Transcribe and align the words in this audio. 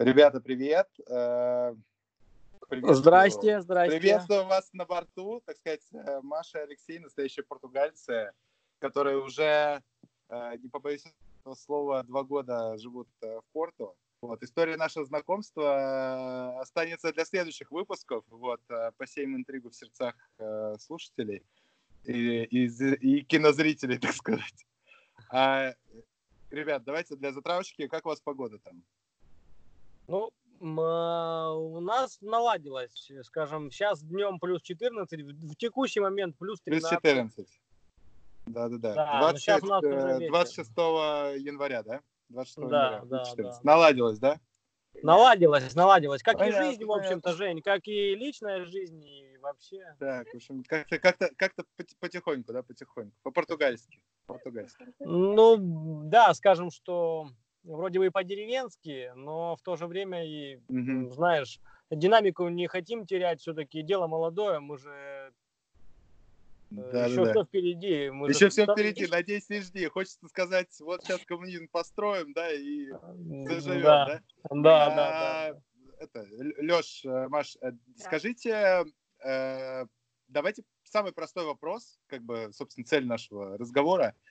Ребята, 0.00 0.40
привет. 0.40 0.88
Э, 1.10 1.74
приветствую. 2.70 2.94
Здрасте, 2.94 3.60
здрасте. 3.60 3.98
Приветствую 3.98 4.46
вас 4.46 4.72
на 4.72 4.86
борту, 4.86 5.42
так 5.44 5.58
сказать, 5.58 5.86
э, 5.92 6.20
Маша 6.22 6.60
и 6.60 6.62
Алексей, 6.62 6.98
настоящие 6.98 7.44
португальцы, 7.44 8.32
которые 8.78 9.18
уже, 9.18 9.82
э, 10.30 10.56
не 10.56 10.70
побоюсь 10.70 11.04
этого 11.42 11.54
слова, 11.54 12.02
два 12.02 12.22
года 12.22 12.78
живут 12.78 13.08
в 13.20 13.42
Порту. 13.52 13.94
Вот, 14.22 14.42
история 14.42 14.78
нашего 14.78 15.04
знакомства 15.04 16.58
останется 16.60 17.12
для 17.12 17.26
следующих 17.26 17.70
выпусков. 17.70 18.24
Вот, 18.30 18.62
посеем 18.96 19.36
интригу 19.36 19.68
в 19.68 19.74
сердцах 19.74 20.14
слушателей 20.78 21.44
и, 22.04 22.44
и, 22.44 22.68
и 22.68 23.22
кинозрителей, 23.22 23.98
так 24.00 24.14
сказать. 24.14 24.66
А, 25.30 25.74
ребят, 26.48 26.84
давайте 26.84 27.16
для 27.16 27.32
затравочки, 27.32 27.86
как 27.86 28.06
у 28.06 28.08
вас 28.08 28.22
погода 28.22 28.58
там? 28.60 28.82
Ну, 30.10 30.32
а, 30.80 31.52
у 31.54 31.78
нас 31.78 32.18
наладилось, 32.20 33.10
скажем, 33.22 33.70
сейчас 33.70 34.02
днем 34.02 34.40
плюс 34.40 34.60
14, 34.62 35.22
в 35.22 35.54
текущий 35.54 36.00
момент 36.00 36.36
плюс 36.36 36.60
13. 36.62 36.90
Плюс 36.90 37.00
14. 37.00 37.60
Да-да-да. 38.46 38.94
Да, 38.94 39.18
26, 39.20 40.28
26 40.28 40.70
января, 41.38 41.84
да? 41.84 42.00
26 42.28 42.68
да, 42.68 42.86
января, 42.86 43.04
да, 43.04 43.24
14. 43.24 43.36
да. 43.36 43.60
Наладилось, 43.62 44.18
да? 44.18 44.40
Наладилось, 45.04 45.74
наладилось. 45.76 46.22
Как 46.24 46.38
понятно, 46.38 46.62
и 46.62 46.66
жизнь, 46.66 46.84
в 46.84 46.90
общем-то, 46.90 47.32
Жень, 47.34 47.62
как 47.62 47.86
и 47.86 48.16
личная 48.16 48.64
жизнь, 48.64 49.04
и 49.04 49.38
вообще. 49.38 49.94
Так, 50.00 50.26
в 50.26 50.34
общем, 50.34 50.64
как-то 50.64 50.98
как 50.98 51.16
как 51.36 51.54
потихоньку, 52.00 52.52
да, 52.52 52.64
потихоньку. 52.64 53.16
По-португальски. 53.22 54.02
По-португальски. 54.26 54.84
Ну, 54.98 56.02
да, 56.06 56.34
скажем, 56.34 56.72
что 56.72 57.28
вроде 57.64 57.98
бы 57.98 58.06
и 58.06 58.10
по-деревенски, 58.10 59.12
но 59.14 59.56
в 59.56 59.62
то 59.62 59.76
же 59.76 59.86
время 59.86 60.26
и, 60.26 60.56
угу. 60.68 61.12
знаешь, 61.12 61.60
динамику 61.90 62.48
не 62.48 62.66
хотим 62.66 63.06
терять, 63.06 63.40
все-таки 63.40 63.82
дело 63.82 64.06
молодое, 64.06 64.60
мы 64.60 64.78
же 64.78 64.90
э, 64.90 65.30
да, 66.70 67.06
еще 67.06 67.24
да, 67.24 67.30
все 67.30 67.40
да. 67.40 67.44
впереди. 67.44 68.10
Мы 68.10 68.28
еще 68.28 68.48
все 68.48 68.64
впереди, 68.64 69.06
надеюсь, 69.06 69.48
не 69.48 69.60
жди. 69.60 69.86
Хочется 69.88 70.26
сказать, 70.28 70.68
вот 70.80 71.02
сейчас 71.02 71.20
коммунизм 71.24 71.68
построим, 71.68 72.32
да, 72.32 72.52
и 72.52 72.90
заживем, 73.48 73.82
да? 73.82 74.06
Да, 74.06 74.20
да, 74.50 74.86
а, 74.86 74.94
да, 74.94 75.52
да. 75.52 75.60
Это, 75.98 76.26
Леш, 76.58 77.04
э, 77.04 77.28
Маш, 77.28 77.56
э, 77.60 77.72
да. 77.72 77.78
скажите, 77.98 78.84
давайте 80.28 80.62
самый 80.84 81.12
простой 81.12 81.44
вопрос, 81.44 81.98
как 82.06 82.22
бы, 82.22 82.50
собственно, 82.52 82.86
цель 82.86 83.06
нашего 83.06 83.58
разговора. 83.58 84.14
Э, 84.14 84.29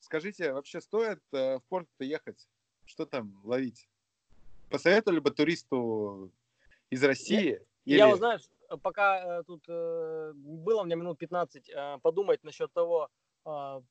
скажите, 0.00 0.52
вообще 0.52 0.80
стоит 0.80 1.20
э, 1.32 1.58
в 1.58 1.62
порт 1.68 1.88
ехать? 2.00 2.48
Что 2.86 3.06
там 3.06 3.40
ловить? 3.44 3.88
Посоветовали 4.70 5.20
бы 5.20 5.30
туристу 5.30 6.32
из 6.90 7.04
России? 7.04 7.60
Я, 7.84 7.94
или... 7.94 7.98
я 7.98 8.08
вот, 8.08 8.18
знаешь, 8.18 8.42
пока 8.82 9.40
э, 9.40 9.42
тут 9.44 9.66
было 9.66 10.82
у 10.82 10.84
меня 10.84 10.96
минут 10.96 11.18
15 11.18 11.70
подумать 12.02 12.42
насчет 12.44 12.72
того, 12.72 13.10
а, 13.44 13.82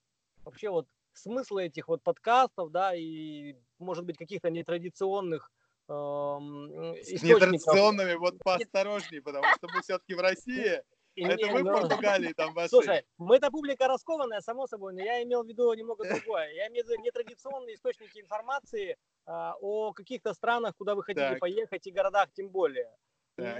вообще 0.43 0.69
вот 0.69 0.87
смысла 1.13 1.59
этих 1.59 1.87
вот 1.87 2.03
подкастов, 2.03 2.71
да, 2.71 2.95
и, 2.95 3.55
может 3.79 4.05
быть, 4.05 4.17
каких-то 4.17 4.49
нетрадиционных 4.49 5.51
эм, 5.89 6.95
С 7.01 7.23
нетрадиционными 7.23 8.13
вот 8.15 8.37
поосторожнее, 8.39 9.21
потому 9.21 9.47
что 9.55 9.67
мы 9.73 9.81
все-таки 9.81 10.13
в 10.13 10.19
России, 10.19 10.81
это 11.23 11.47
вы 11.47 11.61
в 11.61 11.65
ну, 11.65 11.71
Португалии 11.71 12.33
там 12.33 12.53
ваши. 12.55 12.69
Слушай, 12.69 13.05
мы-то 13.17 13.51
публика 13.51 13.87
раскованная, 13.87 14.41
само 14.41 14.67
собой, 14.67 14.93
но 14.93 15.01
я 15.01 15.23
имел 15.23 15.43
в 15.43 15.47
виду 15.47 15.73
немного 15.73 16.07
другое. 16.07 16.51
Я 16.53 16.67
имею 16.67 16.85
в 16.85 16.89
виду 16.89 17.01
нетрадиционные 17.01 17.75
источники 17.75 18.19
информации 18.19 18.97
а, 19.25 19.55
о 19.59 19.93
каких-то 19.93 20.33
странах, 20.33 20.75
куда 20.77 20.95
вы 20.95 21.03
хотите 21.03 21.37
поехать, 21.37 21.87
и 21.87 21.91
городах 21.91 22.29
тем 22.33 22.49
более. 22.49 22.91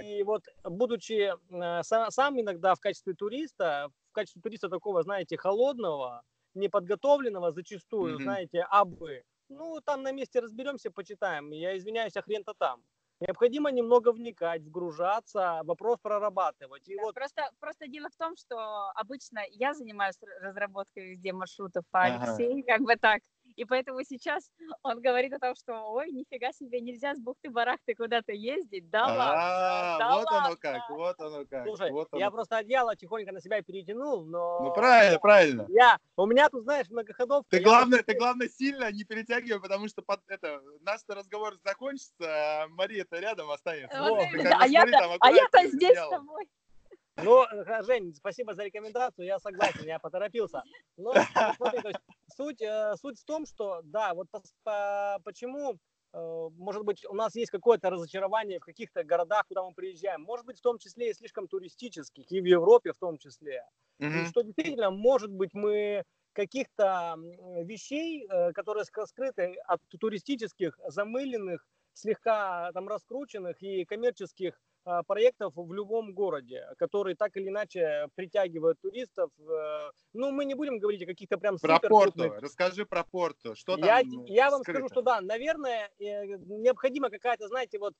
И 0.02 0.22
вот, 0.24 0.42
будучи 0.64 1.32
а, 1.52 1.82
сам 1.82 2.40
иногда 2.40 2.74
в 2.74 2.80
качестве 2.80 3.14
туриста, 3.14 3.90
в 4.10 4.12
качестве 4.12 4.42
туриста 4.42 4.68
такого, 4.68 5.02
знаете, 5.02 5.36
холодного, 5.36 6.22
неподготовленного 6.54 7.52
зачастую, 7.52 8.18
знаете, 8.18 8.66
абы, 8.70 9.22
ну, 9.48 9.80
там 9.80 10.02
на 10.02 10.12
месте 10.12 10.40
разберемся, 10.40 10.90
почитаем. 10.90 11.50
Я 11.52 11.76
извиняюсь, 11.76 12.16
а 12.16 12.22
хрен-то 12.22 12.54
там. 12.54 12.82
Необходимо 13.20 13.70
немного 13.72 14.12
вникать, 14.12 14.62
вгружаться, 14.62 15.60
вопрос 15.64 15.98
прорабатывать. 16.00 16.88
И 16.88 16.96
да, 16.96 17.02
вот... 17.02 17.14
просто, 17.14 17.50
просто 17.58 17.88
дело 17.88 18.08
в 18.10 18.16
том, 18.16 18.36
что 18.36 18.90
обычно 18.94 19.40
я 19.50 19.74
занимаюсь 19.74 20.16
разработкой 20.40 21.10
везде 21.10 21.32
маршрутов, 21.32 21.84
а 21.92 22.06
ага. 22.06 22.34
Алексей 22.34 22.62
как 22.62 22.82
бы 22.82 22.94
так 22.96 23.22
и 23.58 23.64
поэтому 23.64 24.04
сейчас 24.04 24.50
он 24.82 25.00
говорит 25.00 25.32
о 25.32 25.40
том, 25.40 25.54
что 25.56 25.90
ой, 25.90 26.12
нифига 26.12 26.52
себе, 26.52 26.80
нельзя 26.80 27.14
с 27.16 27.18
бухты-барахты 27.18 27.96
куда-то 27.96 28.32
ездить. 28.32 28.88
Да 28.88 29.04
ладно. 29.06 29.96
Да 29.98 30.16
вот 30.16 30.28
оно 30.30 30.56
как, 30.56 30.90
вот 30.90 31.20
оно 31.20 31.44
как. 31.44 31.66
Слушай, 31.66 31.92
я 32.18 32.30
просто 32.30 32.58
одеяло 32.58 32.94
тихонько 32.94 33.32
на 33.32 33.40
себя 33.40 33.60
перетянул, 33.62 34.24
но... 34.24 34.60
Ну 34.60 34.72
правильно, 34.72 35.18
правильно. 35.18 35.66
Я, 35.68 35.98
у 36.16 36.26
меня 36.26 36.48
тут, 36.48 36.62
знаешь, 36.62 36.88
многоходовка. 36.88 37.50
Ты 37.50 37.60
главное, 37.60 38.04
ты 38.04 38.14
главное 38.14 38.48
сильно 38.48 38.92
не 38.92 39.02
перетягивай, 39.02 39.60
потому 39.60 39.88
что 39.88 40.02
под, 40.02 40.20
это, 40.28 40.62
наш 40.82 41.00
разговор 41.08 41.56
закончится, 41.64 42.62
а 42.62 42.68
Мария-то 42.68 43.18
рядом 43.18 43.50
останется. 43.50 43.98
а 43.98 44.66
я-то 44.68 45.66
здесь 45.66 45.98
с 45.98 46.08
тобой. 46.08 46.48
Ну, 47.20 47.44
Жень, 47.82 48.14
спасибо 48.14 48.54
за 48.54 48.62
рекомендацию, 48.62 49.26
я 49.26 49.40
согласен, 49.40 49.84
я 49.84 49.98
поторопился. 49.98 50.62
Но 50.96 51.12
смотри, 51.56 51.80
то 51.80 51.88
есть, 51.88 52.00
суть, 52.38 52.62
э, 52.62 52.94
суть 52.96 53.18
в 53.20 53.24
том, 53.24 53.46
что, 53.46 53.80
да, 53.84 54.14
вот 54.14 54.30
по, 54.30 54.40
по, 54.62 55.20
почему, 55.24 55.78
э, 56.12 56.48
может 56.56 56.84
быть, 56.84 57.04
у 57.04 57.14
нас 57.14 57.34
есть 57.34 57.50
какое-то 57.50 57.90
разочарование 57.90 58.60
в 58.60 58.64
каких-то 58.64 59.02
городах, 59.02 59.44
куда 59.48 59.64
мы 59.64 59.74
приезжаем, 59.74 60.22
может 60.22 60.46
быть, 60.46 60.58
в 60.58 60.62
том 60.62 60.78
числе 60.78 61.10
и 61.10 61.14
слишком 61.14 61.48
туристических, 61.48 62.30
и 62.30 62.40
в 62.40 62.44
Европе 62.44 62.92
в 62.92 62.98
том 62.98 63.18
числе. 63.18 63.64
Mm-hmm. 64.00 64.22
И 64.22 64.26
что 64.26 64.42
действительно, 64.42 64.90
может 64.90 65.30
быть, 65.30 65.52
мы 65.52 66.04
каких-то 66.32 67.16
вещей, 67.64 68.26
э, 68.28 68.52
которые 68.52 68.84
скрыты 68.84 69.56
от 69.66 69.80
туристических, 69.98 70.78
замыленных, 70.86 71.66
слегка 71.92 72.70
там 72.72 72.88
раскрученных 72.88 73.60
и 73.60 73.84
коммерческих 73.84 74.60
проектов 75.06 75.52
в 75.56 75.72
любом 75.72 76.12
городе, 76.12 76.66
которые 76.78 77.16
так 77.16 77.36
или 77.36 77.48
иначе 77.48 78.08
притягивают 78.14 78.80
туристов. 78.80 79.30
Э, 79.38 79.90
ну, 80.12 80.30
мы 80.30 80.44
не 80.44 80.54
будем 80.54 80.78
говорить 80.78 81.02
о 81.02 81.06
каких-то 81.06 81.38
прям 81.38 81.58
Про 81.58 81.78
Порту, 81.80 82.34
расскажи 82.40 82.84
про 82.86 83.04
Порту, 83.04 83.54
что 83.54 83.76
там 83.76 83.86
Я, 83.86 84.02
я 84.26 84.50
вам 84.50 84.62
скажу, 84.62 84.88
что 84.88 85.02
да, 85.02 85.20
наверное, 85.20 85.90
э, 85.98 86.24
необходима 86.46 87.10
какая-то, 87.10 87.48
знаете, 87.48 87.78
вот 87.78 87.94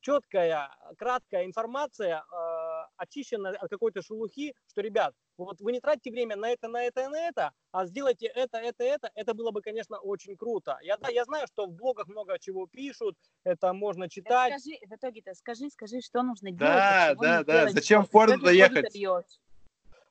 четкая, 0.00 0.70
краткая 0.98 1.44
информация, 1.44 2.24
очищенная 2.96 3.52
от 3.52 3.70
какой-то 3.70 4.02
шелухи, 4.02 4.54
что, 4.68 4.80
ребят, 4.80 5.14
вот 5.36 5.60
вы 5.60 5.72
не 5.72 5.80
тратите 5.80 6.10
время 6.10 6.36
на 6.36 6.50
это, 6.50 6.68
на 6.68 6.82
это 6.84 7.04
и 7.04 7.08
на 7.08 7.28
это, 7.28 7.52
а 7.72 7.86
сделайте 7.86 8.26
это, 8.26 8.58
это, 8.58 8.84
это, 8.84 9.10
это 9.14 9.34
было 9.34 9.50
бы, 9.50 9.62
конечно, 9.62 9.98
очень 9.98 10.36
круто. 10.36 10.78
Я, 10.82 10.96
да, 10.96 11.08
я 11.08 11.24
знаю, 11.24 11.46
что 11.46 11.66
в 11.66 11.72
блогах 11.72 12.08
много 12.08 12.38
чего 12.38 12.66
пишут, 12.66 13.16
это 13.44 13.72
можно 13.72 14.08
читать. 14.08 14.60
Скажи, 14.60 14.78
в 14.86 14.94
итоге-то 14.94 15.34
скажи, 15.34 15.70
скажи, 15.70 16.00
что 16.00 16.22
нужно 16.22 16.50
делать. 16.50 16.60
Да, 16.60 17.14
да, 17.14 17.44
да, 17.44 17.58
делать, 17.60 17.74
зачем 17.74 18.04
в 18.04 18.10
Форд 18.10 18.40
доехать? 18.42 18.96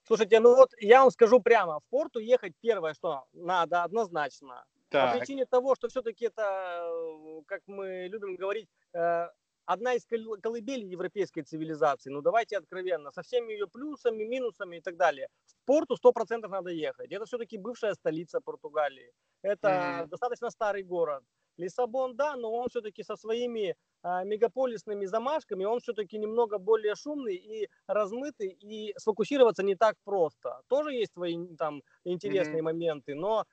Слушайте, 0.08 0.40
ну 0.40 0.56
вот 0.56 0.70
я 0.80 1.02
вам 1.02 1.10
скажу 1.10 1.40
прямо, 1.40 1.80
в 1.80 1.84
Порту 1.90 2.20
ехать 2.20 2.54
первое, 2.62 2.94
что 2.94 3.26
надо 3.34 3.84
однозначно. 3.84 4.64
Так. 4.90 5.14
По 5.14 5.20
причине 5.20 5.46
того, 5.46 5.74
что 5.74 5.88
все-таки 5.88 6.26
это, 6.26 6.44
э, 6.44 7.42
как 7.48 7.62
мы 7.66 8.08
любим 8.08 8.36
говорить, 8.36 8.70
э, 8.94 9.28
одна 9.66 9.94
из 9.94 10.06
колыбелей 10.42 10.88
европейской 10.88 11.42
цивилизации, 11.42 12.10
ну 12.10 12.22
давайте 12.22 12.58
откровенно, 12.58 13.12
со 13.12 13.22
всеми 13.22 13.54
ее 13.54 13.68
плюсами, 13.68 14.24
минусами 14.24 14.78
и 14.78 14.82
так 14.82 14.96
далее. 14.96 15.28
В 15.46 15.66
Порту 15.66 15.96
100% 15.96 16.48
надо 16.48 16.70
ехать. 16.70 17.12
Это 17.12 17.26
все-таки 17.26 17.58
бывшая 17.58 17.94
столица 17.94 18.42
Португалии. 18.42 19.12
Это 19.42 19.68
mm-hmm. 19.68 20.08
достаточно 20.08 20.50
старый 20.50 20.84
город. 20.84 21.24
Лиссабон, 21.58 22.16
да, 22.16 22.36
но 22.36 22.52
он 22.52 22.68
все-таки 22.68 23.04
со 23.04 23.16
своими 23.16 23.76
а, 24.02 24.24
мегаполисными 24.24 25.06
замашками, 25.06 25.64
он 25.66 25.80
все-таки 25.80 26.18
немного 26.18 26.58
более 26.58 26.96
шумный 26.96 27.36
и 27.36 27.70
размытый, 27.88 28.50
и 28.50 28.94
сфокусироваться 28.98 29.64
не 29.64 29.76
так 29.76 29.96
просто. 30.04 30.62
Тоже 30.68 30.94
есть 30.94 31.14
свои 31.14 31.38
там 31.58 31.82
интересные 32.04 32.60
mm-hmm. 32.60 32.64
моменты, 32.64 33.16
но 33.16 33.46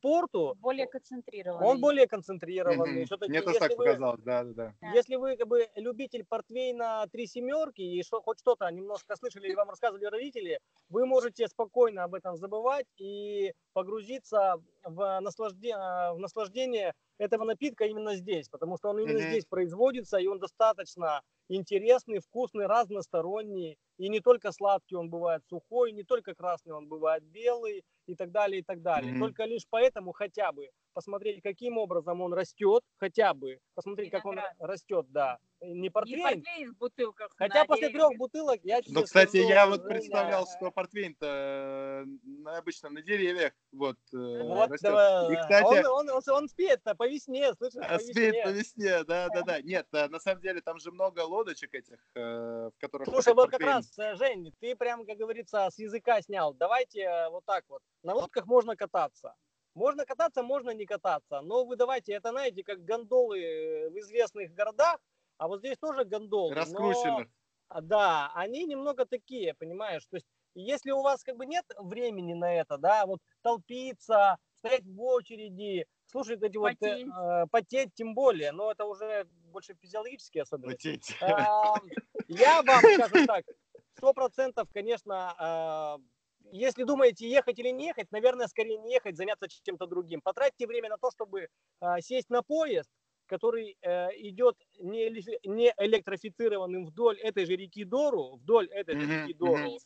порту 0.00 0.54
более 0.60 0.86
концентрированный. 0.86 1.66
Он 1.66 1.80
более 1.80 2.06
концентрированный. 2.06 3.04
Mm-hmm. 3.04 3.28
Мне 3.28 3.42
тоже 3.42 3.58
так 3.58 3.70
вы, 3.70 3.76
показалось, 3.76 4.20
да, 4.22 4.44
да, 4.44 4.74
да. 4.80 4.92
Если 4.94 5.16
вы 5.16 5.36
как 5.36 5.46
бы 5.46 5.68
любитель 5.76 6.24
портвейна 6.24 7.06
три 7.12 7.26
семерки 7.26 7.82
и 7.82 8.02
что, 8.02 8.20
хоть 8.20 8.40
что-то 8.40 8.70
немножко 8.70 9.16
слышали 9.16 9.46
или 9.46 9.54
вам 9.54 9.70
рассказывали 9.70 10.06
родители, 10.06 10.58
вы 10.88 11.06
можете 11.06 11.48
спокойно 11.48 12.04
об 12.04 12.14
этом 12.14 12.36
забывать 12.36 12.86
и 12.98 13.52
погрузиться 13.72 14.56
в 14.84 15.20
наслаждение, 15.20 16.14
в 16.14 16.18
наслаждение 16.18 16.94
этого 17.18 17.44
напитка 17.44 17.84
именно 17.84 18.14
здесь, 18.14 18.48
потому 18.48 18.76
что 18.78 18.88
он 18.88 19.00
именно 19.00 19.18
mm-hmm. 19.18 19.30
здесь 19.30 19.44
производится, 19.44 20.18
и 20.18 20.26
он 20.26 20.38
достаточно 20.38 21.22
интересный, 21.48 22.20
вкусный, 22.20 22.66
разносторонний, 22.66 23.78
и 23.98 24.08
не 24.08 24.20
только 24.20 24.52
сладкий 24.52 24.96
он 24.96 25.10
бывает 25.10 25.42
сухой, 25.48 25.92
не 25.92 26.04
только 26.04 26.34
красный 26.34 26.74
он 26.74 26.88
бывает 26.88 27.24
белый, 27.24 27.84
и 28.08 28.14
так 28.14 28.30
далее, 28.30 28.60
и 28.60 28.62
так 28.62 28.82
далее. 28.82 29.14
Mm-hmm. 29.14 29.18
Только 29.18 29.44
лишь 29.44 29.66
поэтому 29.68 30.12
хотя 30.12 30.50
бы 30.52 30.70
посмотреть, 30.98 31.40
каким 31.44 31.78
образом 31.78 32.20
он 32.22 32.34
растет, 32.34 32.82
хотя 32.96 33.32
бы 33.32 33.60
посмотреть, 33.76 34.10
как 34.10 34.26
он 34.26 34.40
растет, 34.58 35.06
да. 35.10 35.38
Не 35.60 35.90
портвейн. 35.90 36.22
Портвейн 36.22 36.74
в 36.74 36.76
бутылках. 36.76 37.30
Хотя 37.36 37.64
после 37.66 37.90
трех 37.90 38.16
бутылок 38.16 38.58
я 38.64 38.80
Ну, 38.88 39.04
кстати, 39.04 39.36
я 39.36 39.68
вот 39.68 39.84
представлял, 39.84 40.44
что 40.48 40.72
портвейн-то 40.72 42.04
обычно 42.46 42.90
на 42.90 43.02
деревьях 43.02 43.52
вот, 43.70 43.96
э, 44.12 44.16
вот 44.16 44.70
растет. 44.70 44.90
Да, 44.90 45.28
И, 45.32 45.36
кстати, 45.36 45.86
он, 45.86 46.08
он, 46.08 46.10
он, 46.10 46.34
он 46.34 46.48
спеет 46.48 46.82
по 46.82 47.08
весне, 47.08 47.54
слышишь? 47.54 47.80
А, 47.80 47.94
по 47.94 47.98
спеет 48.00 48.34
весне. 48.34 48.42
по 48.42 48.48
весне, 48.48 49.04
да, 49.04 49.28
да, 49.28 49.42
да. 49.42 49.60
Нет, 49.62 49.86
э, 49.92 50.08
на 50.08 50.18
самом 50.18 50.40
деле 50.42 50.60
там 50.62 50.80
же 50.80 50.90
много 50.90 51.20
лодочек 51.20 51.72
этих, 51.74 51.98
э, 52.16 52.70
в 52.74 52.80
которых... 52.80 53.06
Слушай, 53.08 53.34
вот 53.34 53.50
как 53.50 53.60
раз, 53.60 53.94
Жень, 53.96 54.52
ты 54.58 54.74
прям, 54.74 55.06
как 55.06 55.16
говорится, 55.16 55.70
с 55.70 55.78
языка 55.78 56.20
снял. 56.22 56.54
Давайте 56.54 57.28
вот 57.30 57.44
так 57.44 57.64
вот. 57.68 57.82
На 58.02 58.14
лодках 58.14 58.46
можно 58.46 58.74
кататься. 58.74 59.36
Можно 59.78 60.04
кататься, 60.04 60.42
можно 60.42 60.70
не 60.70 60.86
кататься. 60.86 61.40
Но 61.40 61.64
вы 61.64 61.76
давайте, 61.76 62.12
это 62.12 62.30
знаете, 62.30 62.64
как 62.64 62.84
гондолы 62.84 63.38
в 63.90 63.98
известных 64.00 64.52
городах, 64.52 64.98
а 65.36 65.46
вот 65.46 65.60
здесь 65.60 65.78
тоже 65.78 66.04
гондолы. 66.04 66.52
Раскрученных. 66.54 67.28
Но, 67.70 67.80
да, 67.82 68.32
они 68.34 68.64
немного 68.64 69.06
такие, 69.06 69.54
понимаешь? 69.54 70.04
То 70.10 70.16
есть 70.16 70.26
если 70.54 70.90
у 70.90 71.02
вас 71.02 71.22
как 71.22 71.36
бы 71.36 71.46
нет 71.46 71.64
времени 71.78 72.34
на 72.34 72.52
это, 72.52 72.76
да, 72.76 73.06
вот 73.06 73.20
толпиться, 73.42 74.36
стоять 74.56 74.84
в 74.84 75.00
очереди, 75.00 75.86
слушать 76.06 76.42
эти 76.42 76.58
потеть. 76.58 77.06
вот 77.06 77.14
э, 77.14 77.46
потеть 77.52 77.94
тем 77.94 78.14
более, 78.14 78.50
но 78.50 78.72
это 78.72 78.84
уже 78.84 79.28
больше 79.52 79.74
физиологические 79.80 80.42
особенности. 80.42 80.94
Потеть. 80.94 81.16
Э, 81.22 81.28
я 82.26 82.62
вам 82.62 82.80
скажу 82.80 83.26
так, 83.26 83.44
сто 83.96 84.12
процентов, 84.12 84.68
конечно, 84.72 85.98
э, 86.00 86.02
если 86.52 86.84
думаете, 86.84 87.28
ехать 87.28 87.58
или 87.58 87.68
не 87.68 87.86
ехать, 87.86 88.10
наверное, 88.10 88.46
скорее 88.46 88.78
не 88.78 88.92
ехать, 88.92 89.16
заняться 89.16 89.48
чем-то 89.48 89.86
другим. 89.86 90.20
Потратьте 90.20 90.66
время 90.66 90.88
на 90.90 90.98
то, 90.98 91.10
чтобы 91.10 91.48
э, 91.80 92.00
сесть 92.00 92.30
на 92.30 92.42
поезд, 92.42 92.90
который 93.26 93.76
э, 93.82 94.08
идет 94.16 94.56
не, 94.78 95.10
не 95.46 95.72
электрифицированным 95.76 96.86
вдоль 96.86 97.18
этой 97.20 97.44
же 97.46 97.56
реки 97.56 97.84
Дору, 97.84 98.36
вдоль 98.36 98.68
этой 98.68 98.98
же 98.98 99.06
реки 99.22 99.34
Дору. 99.34 99.78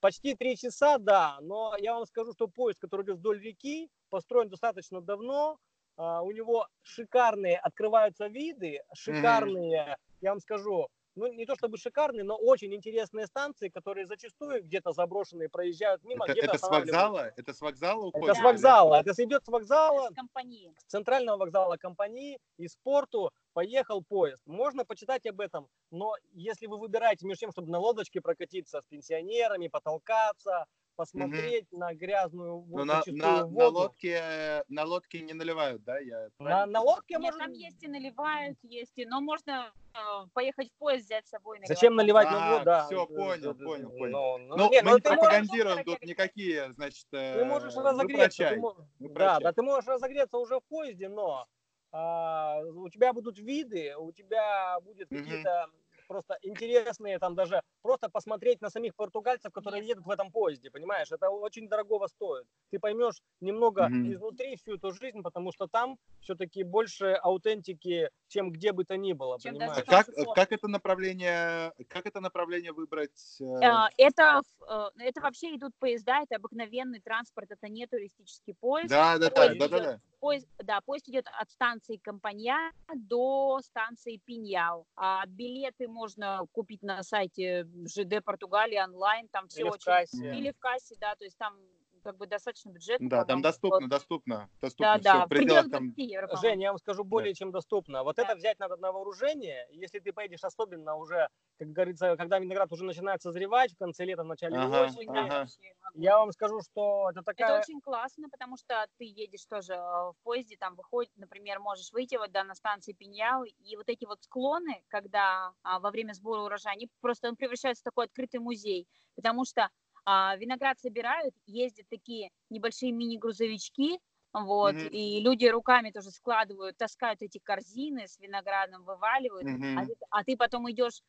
Почти 0.00 0.34
три 0.34 0.56
часа, 0.56 0.98
да, 0.98 1.38
но 1.40 1.74
я 1.78 1.94
вам 1.94 2.06
скажу, 2.06 2.32
что 2.32 2.48
поезд, 2.48 2.80
который 2.80 3.04
идет 3.04 3.18
вдоль 3.18 3.40
реки, 3.40 3.88
построен 4.10 4.48
достаточно 4.48 5.00
давно, 5.00 5.56
э, 5.96 6.02
у 6.02 6.30
него 6.32 6.66
шикарные 6.82 7.58
открываются 7.58 8.26
виды, 8.26 8.82
шикарные, 8.94 9.96
я 10.20 10.30
вам 10.30 10.40
скажу, 10.40 10.88
ну, 11.14 11.32
не 11.32 11.46
то 11.46 11.54
чтобы 11.56 11.76
шикарные, 11.76 12.24
но 12.24 12.36
очень 12.36 12.74
интересные 12.74 13.26
станции, 13.26 13.68
которые 13.68 14.06
зачастую 14.06 14.62
где-то 14.62 14.92
заброшенные 14.92 15.48
проезжают 15.48 16.02
мимо. 16.04 16.24
Это, 16.26 16.38
это 16.38 16.58
с 16.58 16.68
вокзала? 16.68 17.32
Это 17.36 17.52
с 17.52 17.60
вокзала 17.60 18.06
уходит? 18.06 18.28
Это 18.28 18.40
с 18.40 18.42
вокзала. 18.42 19.00
Это 19.00 19.24
идет 19.24 19.44
с 19.44 19.48
вокзала. 19.48 20.08
С 20.10 20.14
компании. 20.14 20.72
С 20.78 20.84
центрального 20.84 21.36
вокзала 21.38 21.76
компании 21.76 22.38
и 22.58 22.68
с 22.68 22.76
порту 22.76 23.30
поехал 23.52 24.02
поезд. 24.02 24.42
Можно 24.46 24.84
почитать 24.84 25.26
об 25.26 25.40
этом, 25.40 25.68
но 25.90 26.14
если 26.32 26.66
вы 26.66 26.78
выбираете 26.78 27.26
между 27.26 27.40
тем, 27.40 27.52
чтобы 27.52 27.70
на 27.70 27.78
лодочке 27.78 28.20
прокатиться 28.20 28.80
с 28.80 28.86
пенсионерами, 28.86 29.68
потолкаться, 29.68 30.66
посмотреть 31.00 31.66
угу. 31.72 31.80
на 31.80 31.94
грязную 31.94 32.62
ну, 32.68 32.84
на, 32.84 33.02
на, 33.06 33.46
воду. 33.46 33.58
На 33.58 33.68
лодке, 33.68 34.64
на 34.68 34.84
лодке 34.84 35.20
не 35.22 35.32
наливают, 35.32 35.82
да? 35.82 35.98
Я 35.98 36.28
на, 36.38 36.66
на 36.66 36.82
лодке 36.82 37.14
Нет, 37.14 37.22
можно... 37.22 37.44
там 37.44 37.52
есть 37.52 37.82
и 37.82 37.88
наливают, 37.88 38.58
есть 38.62 38.92
и... 38.96 39.06
Но 39.06 39.22
можно 39.22 39.72
э, 39.94 39.98
поехать 40.34 40.68
в 40.68 40.78
поезд, 40.78 41.06
взять 41.06 41.26
с 41.26 41.30
собой. 41.30 41.58
Наливать. 41.58 41.68
Зачем 41.68 41.96
наливать 41.96 42.28
а, 42.28 42.30
на 42.32 42.52
воду? 42.52 42.64
Да. 42.66 42.84
Все, 42.84 43.06
понял, 43.06 43.54
понял, 43.54 43.90
понял. 43.90 44.12
Но, 44.12 44.38
ну, 44.38 44.56
ну, 44.56 44.70
нет, 44.70 44.84
мы 44.84 44.90
ну, 44.90 44.96
не 44.96 45.02
пропагандируем 45.02 45.78
можешь... 45.78 45.84
тут 45.86 46.02
никакие, 46.04 46.72
значит, 46.74 47.06
э, 47.12 47.38
Ты 47.38 47.44
можешь 47.46 47.74
разогреться. 47.74 48.50
Ты 48.50 48.56
мож... 48.56 48.76
Да, 48.98 49.40
да, 49.40 49.52
ты 49.54 49.62
можешь 49.62 49.88
разогреться 49.88 50.36
уже 50.36 50.60
в 50.60 50.64
поезде, 50.64 51.08
но 51.08 51.46
а, 51.92 52.60
у 52.74 52.90
тебя 52.90 53.14
будут 53.14 53.38
виды, 53.38 53.94
у 53.96 54.12
тебя 54.12 54.78
будет 54.80 55.10
угу. 55.10 55.18
какие-то 55.18 55.66
просто 56.10 56.36
интересные, 56.42 57.20
там 57.20 57.34
даже 57.34 57.62
просто 57.82 58.08
посмотреть 58.08 58.60
на 58.60 58.68
самих 58.68 58.96
португальцев, 58.96 59.52
которые 59.52 59.86
едут 59.86 60.06
в 60.06 60.10
этом 60.10 60.32
поезде, 60.32 60.68
понимаешь, 60.68 61.12
это 61.12 61.30
очень 61.30 61.68
дорогого 61.68 62.08
стоит. 62.08 62.46
Ты 62.72 62.80
поймешь 62.80 63.22
немного 63.40 63.82
mm-hmm. 63.82 64.14
изнутри 64.14 64.56
всю 64.56 64.74
эту 64.74 64.90
жизнь, 64.90 65.22
потому 65.22 65.52
что 65.52 65.68
там 65.68 65.98
все-таки 66.20 66.64
больше 66.64 67.12
аутентики, 67.22 68.10
чем 68.26 68.50
где 68.50 68.72
бы 68.72 68.84
то 68.84 68.96
ни 68.96 69.12
было, 69.12 69.38
чем 69.38 69.54
понимаешь? 69.54 69.84
А 69.86 69.90
как, 69.90 70.06
как 70.34 70.52
это 70.52 70.66
направление, 70.66 71.72
как 71.88 72.06
это 72.06 72.20
направление 72.20 72.72
выбрать? 72.72 73.40
Э? 73.40 73.64
А, 73.64 73.88
это, 73.96 74.40
э, 74.68 74.88
это 74.98 75.20
вообще 75.20 75.54
идут 75.54 75.72
поезда, 75.78 76.22
это 76.22 76.36
обыкновенный 76.36 77.00
транспорт, 77.00 77.52
это 77.52 77.68
не 77.68 77.86
туристический 77.86 78.54
поезд. 78.54 78.90
Да, 78.90 79.16
да, 79.18 79.30
да, 79.30 79.54
да, 79.54 79.68
да, 79.68 79.78
да. 79.78 80.00
Поезд, 80.20 80.46
да, 80.58 80.80
поезд 80.82 81.08
идет 81.08 81.26
от 81.38 81.50
станции 81.50 81.96
Компанья 81.96 82.72
до 82.94 83.60
станции 83.62 84.20
Пиньяу. 84.26 84.86
А 84.94 85.24
билеты 85.26 85.88
можно 85.88 86.42
купить 86.52 86.82
на 86.82 87.02
сайте 87.02 87.66
ЖД 87.86 88.22
Португалии 88.22 88.78
онлайн, 88.78 89.28
там 89.28 89.48
все 89.48 89.62
или 89.62 89.68
очень... 89.68 89.80
В 89.80 89.84
кассе. 89.84 90.36
Или 90.36 90.50
в 90.52 90.58
кассе, 90.58 90.94
да, 91.00 91.14
то 91.16 91.24
есть 91.24 91.38
там 91.38 91.54
как 92.02 92.16
бы 92.16 92.26
достаточно 92.26 92.70
бюджетно. 92.70 93.08
Да, 93.08 93.24
там 93.24 93.42
доступно, 93.42 93.80
вот. 93.80 93.90
доступно, 93.90 94.48
доступно. 94.60 94.98
Да, 94.98 94.98
да, 94.98 95.26
в 95.26 95.28
пределах 95.28 95.70
там... 95.70 95.94
Женя, 96.40 96.62
я 96.62 96.70
вам 96.70 96.78
скажу 96.78 97.04
более 97.04 97.32
да. 97.32 97.36
чем 97.36 97.52
доступно. 97.52 98.02
Вот 98.02 98.16
да. 98.16 98.22
это 98.22 98.34
взять 98.36 98.58
надо 98.58 98.76
на 98.76 98.92
вооружение, 98.92 99.66
если 99.72 99.98
ты 99.98 100.12
поедешь 100.12 100.44
особенно 100.44 100.96
уже, 100.96 101.28
как 101.58 101.68
говорится, 101.68 102.16
когда 102.16 102.38
виноград 102.38 102.72
уже 102.72 102.84
начинает 102.84 103.22
созревать 103.22 103.72
в 103.72 103.78
конце 103.78 104.04
лета, 104.04 104.22
в 104.22 104.26
начале 104.26 104.56
ага, 104.56 104.84
осени, 104.84 105.18
ага. 105.18 105.46
я 105.94 106.18
вам 106.18 106.32
скажу, 106.32 106.60
что 106.60 107.10
это 107.10 107.22
такая... 107.22 107.48
Это 107.48 107.60
очень 107.60 107.80
классно, 107.80 108.28
потому 108.28 108.56
что 108.56 108.86
ты 108.98 109.04
едешь 109.04 109.44
тоже 109.46 109.74
э, 109.74 109.76
в 109.76 110.14
поезде, 110.22 110.56
там 110.56 110.74
выходит, 110.74 111.12
например, 111.16 111.60
можешь 111.60 111.92
выйти 111.92 112.16
вот 112.16 112.30
да, 112.32 112.44
на 112.44 112.54
станции 112.54 112.92
Пиньяу, 112.92 113.44
и 113.44 113.76
вот 113.76 113.88
эти 113.88 114.04
вот 114.04 114.22
склоны, 114.22 114.82
когда 114.88 115.52
а, 115.62 115.78
во 115.80 115.90
время 115.90 116.12
сбора 116.12 116.42
урожая, 116.42 116.74
они 116.74 116.88
просто 117.00 117.34
превращаются 117.34 117.82
в 117.82 117.84
такой 117.84 118.06
открытый 118.06 118.40
музей, 118.40 118.86
потому 119.14 119.44
что 119.44 119.68
а, 120.10 120.34
виноград 120.36 120.80
собирают, 120.80 121.32
ездят 121.46 121.86
такие 121.88 122.30
небольшие 122.50 122.90
мини-грузовички, 122.90 124.00
вот, 124.32 124.74
mm-hmm. 124.74 124.88
и 124.88 125.20
люди 125.20 125.46
руками 125.46 125.92
тоже 125.92 126.10
складывают, 126.10 126.76
таскают 126.76 127.22
эти 127.22 127.38
корзины 127.38 128.08
с 128.08 128.18
виноградом, 128.18 128.82
вываливают, 128.84 129.46
mm-hmm. 129.46 129.76
а, 129.78 129.86
ты, 129.86 129.94
а 130.10 130.24
ты 130.24 130.36
потом 130.36 130.68
идешь, 130.68 131.02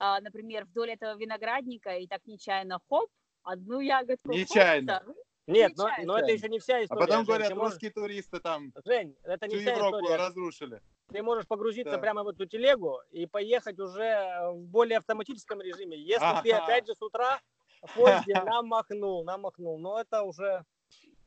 а, 0.00 0.20
например, 0.20 0.64
вдоль 0.64 0.90
этого 0.90 1.16
виноградника 1.16 1.98
и 1.98 2.08
так 2.08 2.26
нечаянно 2.26 2.80
хоп, 2.88 3.08
одну 3.44 3.78
ягодку. 3.78 4.32
Нечаянно. 4.32 5.04
Хоп, 5.06 5.16
нет, 5.46 5.72
но, 5.76 5.88
но 6.02 6.18
это 6.18 6.32
еще 6.32 6.48
не 6.48 6.58
вся 6.58 6.82
история. 6.82 7.04
А 7.04 7.06
потом 7.06 7.24
говорят, 7.24 7.48
Жень, 7.50 7.58
русские 7.58 7.92
можешь... 7.94 8.08
туристы 8.08 8.40
там 8.40 8.72
Жень, 8.84 9.14
это 9.22 9.46
не 9.46 9.54
всю 9.54 9.62
вся 9.62 9.74
Европу 9.76 10.00
история. 10.00 10.16
разрушили. 10.16 10.82
Ты 11.12 11.22
можешь 11.22 11.46
погрузиться 11.46 11.92
да. 11.92 11.98
прямо 11.98 12.24
в 12.24 12.28
эту 12.28 12.44
телегу 12.44 13.00
и 13.12 13.26
поехать 13.26 13.78
уже 13.78 14.50
в 14.50 14.66
более 14.66 14.98
автоматическом 14.98 15.60
режиме. 15.60 15.96
Если 15.96 16.24
ага. 16.24 16.42
ты 16.42 16.50
опять 16.50 16.86
же 16.88 16.94
с 16.94 17.00
утра 17.00 17.40
в 17.82 17.94
поезде 17.94 18.34
намахнул, 18.44 19.24
намахнул. 19.24 19.78
Но 19.78 20.00
это 20.00 20.22
уже, 20.22 20.64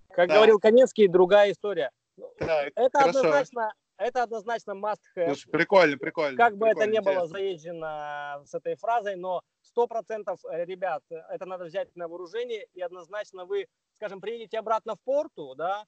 как 0.10 0.30
да. 0.30 0.36
говорил 0.36 0.60
Конецкий, 0.60 1.08
другая 1.08 1.52
история. 1.52 1.92
Так, 2.38 2.72
это 2.76 3.00
хорошо. 3.00 3.20
однозначно, 3.20 3.74
это 3.98 4.24
однозначно 4.24 4.72
must 4.72 5.00
have. 5.16 5.28
Слушай, 5.28 5.50
прикольно, 5.50 5.98
прикольно. 5.98 6.38
Как 6.38 6.58
бы 6.58 6.68
прикольно, 6.68 6.84
это 6.84 6.92
не 6.92 7.02
было 7.02 7.28
заезжено 7.28 8.42
с 8.46 8.54
этой 8.54 8.76
фразой, 8.76 9.16
но 9.16 9.42
сто 9.62 9.88
процентов, 9.88 10.40
э, 10.46 10.66
ребят, 10.66 11.04
это 11.10 11.46
надо 11.46 11.66
взять 11.66 11.96
на 11.96 12.08
вооружение, 12.08 12.68
и 12.74 12.82
однозначно 12.82 13.46
вы, 13.46 13.68
скажем, 13.96 14.20
приедете 14.22 14.60
обратно 14.60 14.96
в 14.96 15.02
порту, 15.04 15.56
да, 15.56 15.86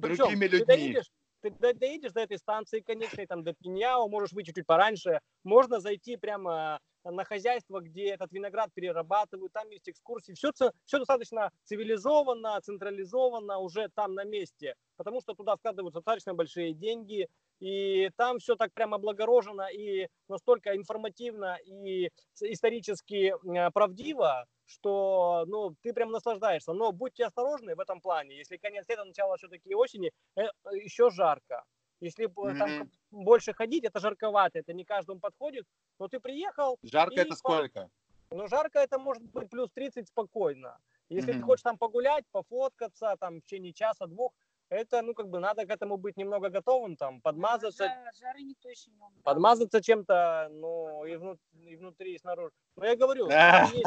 Причем, 0.00 0.24
Другими 0.24 0.44
людьми. 0.46 0.58
Ты 0.58 0.66
доедешь, 0.66 1.10
ты 1.40 1.74
доедешь 1.74 2.12
до 2.12 2.20
этой 2.20 2.38
станции 2.38 2.80
конечной, 2.80 3.26
там, 3.26 3.44
до 3.44 3.54
Пиньяо, 3.54 4.06
можешь 4.08 4.32
выйти 4.32 4.52
чуть 4.52 4.66
пораньше, 4.66 5.20
можно 5.44 5.80
зайти 5.80 6.16
прямо 6.16 6.80
на 7.10 7.24
хозяйство, 7.24 7.80
где 7.80 8.10
этот 8.10 8.32
виноград 8.32 8.70
перерабатывают, 8.74 9.52
там 9.52 9.68
есть 9.70 9.88
экскурсии, 9.88 10.32
все, 10.32 10.50
все 10.52 10.98
достаточно 10.98 11.50
цивилизованно, 11.64 12.60
централизованно 12.60 13.58
уже 13.58 13.88
там 13.94 14.14
на 14.14 14.24
месте, 14.24 14.74
потому 14.96 15.20
что 15.20 15.34
туда 15.34 15.56
вкладываются 15.56 16.00
достаточно 16.00 16.34
большие 16.34 16.74
деньги, 16.74 17.28
и 17.60 18.10
там 18.16 18.38
все 18.38 18.54
так 18.54 18.72
прямо 18.74 18.96
облагорожено 18.96 19.68
и 19.68 20.08
настолько 20.28 20.76
информативно 20.76 21.56
и 21.64 22.10
исторически 22.40 23.32
э, 23.32 23.70
правдиво, 23.70 24.46
что 24.66 25.44
ну, 25.46 25.74
ты 25.82 25.94
прям 25.94 26.10
наслаждаешься. 26.10 26.72
Но 26.72 26.92
будьте 26.92 27.24
осторожны 27.24 27.74
в 27.74 27.80
этом 27.80 28.00
плане. 28.00 28.36
Если 28.36 28.56
конец 28.56 28.86
лета, 28.88 29.04
начало 29.04 29.36
все-таки 29.38 29.74
осени, 29.74 30.12
э, 30.36 30.42
еще 30.72 31.08
жарко. 31.10 31.64
Если 32.00 32.26
mm-hmm. 32.26 32.58
там 32.58 32.90
больше 33.10 33.52
ходить, 33.52 33.84
это 33.84 34.00
жарковато, 34.00 34.58
это 34.58 34.72
не 34.72 34.84
каждому 34.84 35.20
подходит. 35.20 35.66
Но 35.98 36.08
ты 36.08 36.20
приехал. 36.20 36.78
Жарко 36.82 37.20
это 37.20 37.34
сколько? 37.34 37.88
Ну, 38.30 38.48
жарко 38.48 38.78
это 38.78 38.98
может 38.98 39.22
быть 39.22 39.48
плюс 39.48 39.70
30 39.72 40.08
спокойно. 40.08 40.78
Если 41.08 41.32
mm-hmm. 41.32 41.38
ты 41.38 41.42
хочешь 41.42 41.62
там 41.62 41.78
погулять, 41.78 42.24
пофоткаться, 42.32 43.16
там 43.18 43.40
в 43.40 43.44
течение 43.44 43.72
часа-двух, 43.72 44.32
это, 44.68 45.02
ну, 45.02 45.14
как 45.14 45.28
бы 45.28 45.38
надо 45.38 45.66
к 45.66 45.70
этому 45.70 45.96
быть 45.96 46.16
немного 46.16 46.48
готовым, 46.48 46.96
там, 46.96 47.20
подмазаться. 47.20 47.84
Жары, 47.84 48.10
жары 48.18 48.42
никто 48.42 48.68
еще 48.68 48.90
не 48.90 48.96
умел. 48.96 49.22
Подмазаться 49.22 49.82
чем-то, 49.82 50.48
ну, 50.50 51.04
и, 51.04 51.16
внут, 51.16 51.38
и 51.64 51.76
внутри, 51.76 52.14
и 52.14 52.18
снаружи. 52.18 52.52
Но 52.76 52.86
я 52.86 52.96
говорю, 52.96 53.28
есть, 53.72 53.86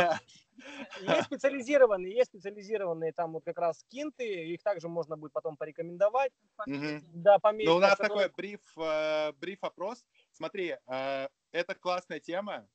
есть 1.01 1.23
специализированные, 1.23 2.15
есть 2.15 2.29
специализированные 2.29 3.11
там 3.11 3.33
вот 3.33 3.43
как 3.43 3.57
раз 3.57 3.83
кинты, 3.89 4.53
их 4.53 4.63
также 4.63 4.87
можно 4.87 5.17
будет 5.17 5.33
потом 5.33 5.57
порекомендовать. 5.57 6.31
Мгм. 6.65 7.03
Да, 7.13 7.39
пометить. 7.39 7.69
Ну, 7.69 7.75
у 7.75 7.79
нас 7.79 7.97
такой 7.97 8.29
бриф, 8.29 8.61
э, 8.77 9.33
бриф 9.33 9.63
опрос. 9.63 10.05
Смотри, 10.31 10.77
э, 10.87 11.27
это 11.51 11.75
классная 11.75 12.19
тема. 12.19 12.67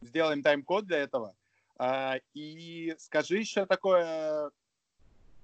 Сделаем 0.00 0.42
тайм-код 0.42 0.86
для 0.86 0.98
этого. 0.98 1.34
А, 1.78 2.16
И 2.34 2.94
скажи 2.98 3.38
еще 3.38 3.66
такое, 3.66 4.50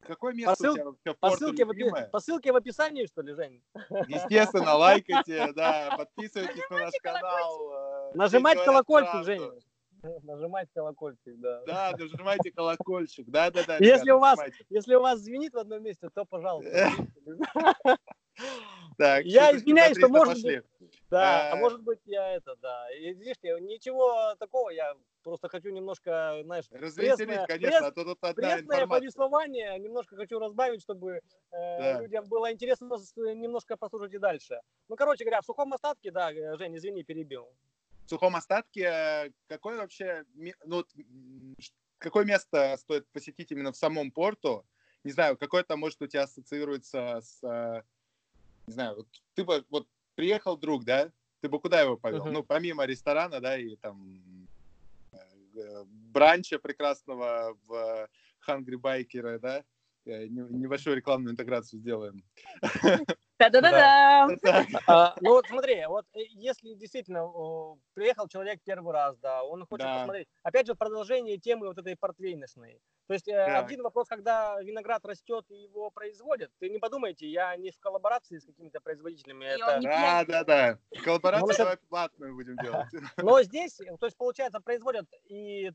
какое 0.07 0.35
место 0.35 0.53
Посыл- 0.53 0.73
у 0.73 0.75
тебя 0.75 0.85
вообще 0.87 1.15
По 1.15 1.31
ссылке, 1.31 1.65
в, 1.65 2.11
по 2.11 2.21
ссылке 2.21 2.53
в 2.53 2.57
описании, 2.57 3.07
что 3.07 3.23
ли, 3.23 3.35
Жень? 3.35 3.63
Естественно, 4.09 4.75
лайкайте, 4.77 5.53
да, 5.53 5.95
подписывайтесь 5.97 6.69
на 6.71 6.79
наш 6.79 6.95
канал. 7.03 7.73
э, 7.73 8.13
Нажимать 8.15 8.63
колокольчик, 8.65 9.11
правду. 9.11 9.27
Женя. 9.27 9.53
Нажимать 10.23 10.69
колокольчик, 10.75 11.41
да. 11.41 11.63
Да, 11.65 11.93
нажимайте 11.97 12.51
колокольчик. 12.51 13.29
Да, 13.29 13.51
да, 13.51 13.63
да. 13.67 13.77
Если 13.79 14.11
у 14.11 14.19
вас-. 14.19 14.41
Если 14.69 14.95
у 14.95 15.01
вас 15.01 15.21
звенит 15.21 15.55
в 15.55 15.59
одном 15.59 15.83
месте, 15.83 16.09
то, 16.13 16.25
пожалуйста. 16.25 16.91
Так, 18.99 19.25
Я 19.25 19.55
извиняюсь, 19.55 19.97
что, 19.97 20.07
300 20.09 20.09
может 20.09 20.35
пошли. 20.35 20.63
Да, 21.11 21.51
а 21.51 21.57
Э, 21.57 21.59
может 21.59 21.83
быть 21.83 22.01
я 22.05 22.33
это, 22.35 22.57
да. 22.57 22.91
И 22.93 23.13
видишь, 23.15 23.37
я- 23.43 23.59
ничего 23.61 24.35
такого, 24.39 24.71
я 24.71 24.95
просто 25.23 25.49
хочу 25.49 25.71
немножко, 25.71 26.41
знаешь, 26.45 26.65
Развеселить, 26.71 27.47
конечно, 27.47 27.85
пресс- 27.85 27.89
а 27.89 27.93
то 27.93 28.05
тут 28.05 28.19
одна 28.23 28.61
информация. 28.61 28.87
повествование, 29.01 29.79
немножко 29.79 30.17
хочу 30.17 30.39
разбавить, 30.39 30.83
чтобы 30.83 31.13
э, 31.13 31.21
Да. 31.51 32.01
людям 32.01 32.25
было 32.29 32.53
интересно 32.53 32.87
немножко 33.17 33.77
послушать 33.77 34.15
и 34.15 34.19
дальше. 34.19 34.61
Ну, 34.89 34.97
короче 34.97 35.25
говоря, 35.25 35.41
в 35.41 35.45
сухом 35.45 35.73
остатке, 35.75 36.11
да, 36.11 36.33
э, 36.33 36.57
Жень, 36.57 36.77
извини, 36.77 37.03
перебил. 37.05 37.49
В 38.07 38.11
сухом 38.11 38.37
остатке 38.37 38.83
э, 38.85 39.31
какое 39.49 39.77
вообще, 39.79 40.25
ну, 40.65 40.85
какое 41.99 42.25
место 42.25 42.77
стоит 42.79 43.07
посетить 43.13 43.53
именно 43.53 43.73
в 43.73 43.77
самом 43.77 44.11
порту? 44.11 44.67
Не 45.05 45.13
знаю, 45.13 45.37
какое-то, 45.37 45.77
может, 45.77 46.01
у 46.03 46.07
тебя 46.07 46.23
ассоциируется 46.23 47.21
с, 47.21 47.41
не 48.73 48.75
знаю, 48.75 48.97
вот 48.97 49.09
ты 49.35 49.45
бы, 49.45 49.65
вот 49.69 49.87
приехал 50.15 50.57
друг, 50.57 50.85
да, 50.85 51.13
ты 51.41 51.49
бы 51.49 51.61
куда 51.61 51.81
его 51.83 51.97
повел? 51.97 52.25
Мгм. 52.25 52.33
Ну, 52.33 52.43
помимо 52.43 52.87
ресторана, 52.87 53.41
да, 53.41 53.59
и 53.59 53.77
там 53.77 54.49
э, 55.13 55.17
э, 55.57 55.85
бранча 55.87 56.59
прекрасного 56.59 57.57
в 57.67 58.09
Hungry 58.49 58.77
Biker, 58.81 59.39
да, 59.39 59.65
Э, 60.05 60.27
не- 60.27 60.59
небольшую 60.59 60.97
рекламную 60.97 61.33
интеграцию 61.33 61.79
сделаем. 61.79 62.25
Да-да-да-да. 63.51 64.29
Так, 64.43 64.67
А, 64.87 65.15
ну 65.21 65.31
вот 65.31 65.47
смотри, 65.47 65.85
вот 65.87 66.07
э, 66.15 66.21
если 66.31 66.75
действительно 66.75 67.25
о, 67.25 67.79
приехал 67.95 68.29
человек 68.29 68.61
первый 68.65 68.93
раз, 68.93 69.17
да, 69.19 69.43
он 69.43 69.67
хочет 69.67 69.87
Да. 69.87 69.99
посмотреть, 69.99 70.29
опять 70.43 70.67
же, 70.67 70.75
продолжение 70.75 71.39
темы 71.39 71.67
вот 71.69 71.79
этой 71.79 71.97
портвейночной. 71.97 72.81
То 73.09 73.15
есть 73.15 73.29
э, 73.29 73.33
Так. 73.33 73.67
один 73.67 73.83
вопрос, 73.83 74.09
когда 74.09 74.61
виноград 74.61 75.05
растет 75.05 75.45
и 75.51 75.55
его 75.63 75.91
производят, 75.91 76.51
ты 76.61 76.71
не 76.71 76.79
подумайте, 76.79 77.27
я 77.27 77.57
не 77.57 77.71
в 77.71 77.79
коллаборации 77.79 78.39
с 78.39 78.45
какими-то 78.45 78.81
производителями, 78.81 79.45
И 79.45 79.49
это... 79.49 79.81
Да, 79.83 80.25
да, 80.27 80.45
да. 80.45 80.79
Коллаборацию 81.05 81.49
Ну, 81.49 81.57
давай 81.57 81.77
платную 81.89 82.35
будем 82.35 82.57
делать. 82.59 82.89
Но 83.17 83.43
здесь, 83.43 83.77
то 83.99 84.07
есть, 84.07 84.17
получается, 84.17 84.61
производят 84.61 85.07
и 85.25 85.69
э, 85.69 85.73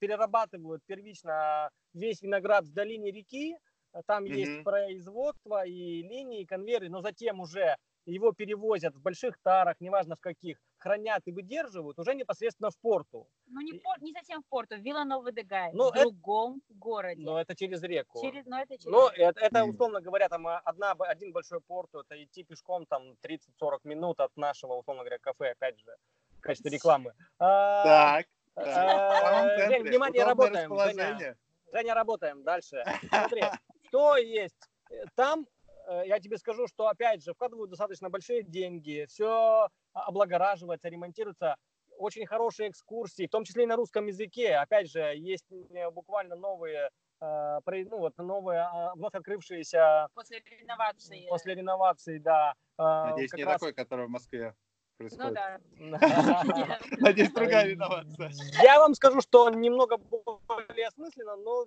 перерабатывают 0.00 0.82
первично 0.86 1.70
весь 1.94 2.20
виноград 2.22 2.64
в 2.64 2.72
долине 2.72 3.10
реки. 3.10 3.56
Э, 3.96 4.02
Там 4.06 4.24
Мгм. 4.24 4.32
есть 4.34 4.64
производство 4.64 5.64
и 5.66 6.02
линии, 6.02 6.42
и 6.42 6.46
конвейеры, 6.46 6.88
но 6.88 7.00
затем 7.00 7.40
уже 7.40 7.76
его 8.04 8.32
перевозят 8.32 8.94
в 8.94 9.00
больших 9.02 9.36
тарах, 9.42 9.74
неважно 9.80 10.14
в 10.14 10.20
каких, 10.20 10.58
хранят 10.78 11.22
и 11.26 11.32
выдерживают 11.32 11.98
уже 11.98 12.14
непосредственно 12.14 12.70
в 12.70 12.78
порту. 12.78 13.26
Ну, 13.46 13.60
не, 13.62 13.72
пор- 13.72 14.00
не 14.02 14.12
совсем 14.12 14.42
в 14.42 14.46
порту, 14.48 14.76
в 14.76 14.80
Виланово 14.80 15.32
де 15.32 15.42
Гай, 15.42 15.70
Ну, 15.72 15.84
в 15.90 15.94
это- 15.94 16.02
другом 16.02 16.60
городе. 16.68 17.22
Но 17.24 17.40
это 17.40 17.56
через 17.56 17.82
реку. 17.82 18.20
Через, 18.22 18.46
ну, 18.46 18.56
это 18.58 18.68
через... 18.78 18.84
Ну, 18.84 19.08
это, 19.08 19.40
это, 19.40 19.62
Мгм. 19.64 19.70
условно 19.70 20.00
говоря, 20.00 20.28
там 20.28 20.46
а, 20.46 20.60
одна, 20.64 20.92
один 20.98 21.32
большой 21.32 21.60
порт, 21.60 21.94
это 21.94 22.22
идти 22.22 22.44
пешком 22.44 22.86
там 22.86 23.16
30-40 23.22 23.80
минут 23.84 24.20
от 24.20 24.36
нашего, 24.36 24.74
условно 24.74 25.02
говоря, 25.02 25.18
кафе, 25.18 25.50
опять 25.52 25.78
же, 25.80 25.96
в 26.38 26.40
качестве 26.40 26.70
рекламы. 26.70 27.12
А, 27.38 27.82
Так, 27.84 28.26
а. 28.54 28.60
В 28.62 29.20
самом 29.20 29.70
Жень, 29.70 29.82
внимание, 29.82 30.24
работаем. 30.24 31.36
Женя, 31.72 31.94
работаем 31.94 32.42
дальше. 32.44 32.84
Смотри, 33.08 33.42
что 33.88 34.16
есть? 34.16 34.56
Э, 34.90 35.04
Там, 35.14 35.46
э, 35.88 36.02
я 36.06 36.20
тебе 36.20 36.38
скажу, 36.38 36.66
что, 36.66 36.88
опять 36.88 37.22
же, 37.22 37.32
вкладывают 37.34 37.70
достаточно 37.70 38.10
большие 38.10 38.42
деньги, 38.42 39.06
все 39.08 39.68
облагораживается, 39.92 40.88
ремонтируется, 40.88 41.56
очень 41.98 42.26
хорошие 42.26 42.68
экскурсии, 42.70 43.26
в 43.26 43.30
том 43.30 43.44
числе 43.44 43.64
и 43.64 43.66
на 43.66 43.76
русском 43.76 44.06
языке. 44.06 44.56
Опять 44.56 44.90
же, 44.90 45.00
есть 45.16 45.46
буквально 45.92 46.36
новые, 46.36 46.90
э, 47.20 47.58
ну, 47.66 47.98
вот 47.98 48.16
новые, 48.18 48.60
а, 48.60 48.94
вновь 48.94 49.14
открывшиеся 49.14 50.08
После 50.14 50.42
реновации. 50.60 51.26
после 51.28 51.54
реновации, 51.54 52.18
да. 52.18 52.54
Надеюсь, 52.78 53.30
как 53.30 53.38
не 53.38 53.44
раз- 53.44 53.54
такой, 53.54 53.72
который 53.72 54.06
в 54.06 54.10
Москве 54.10 54.54
Ну 54.98 55.08
происходит. 55.08 55.34
да. 55.34 56.78
Надеюсь, 57.00 57.32
другая 57.32 57.66
реновация. 57.66 58.32
Я 58.62 58.78
вам 58.78 58.94
скажу, 58.94 59.20
что 59.20 59.50
немного 59.50 59.98
более 59.98 60.88
осмысленно, 60.88 61.36
но 61.36 61.66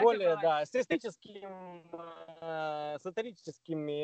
более, 0.00 0.36
бывает. 0.36 0.40
да, 0.42 0.66
с 0.66 0.74
эстетическим, 0.74 1.84
э, 2.40 2.96
с 3.00 3.06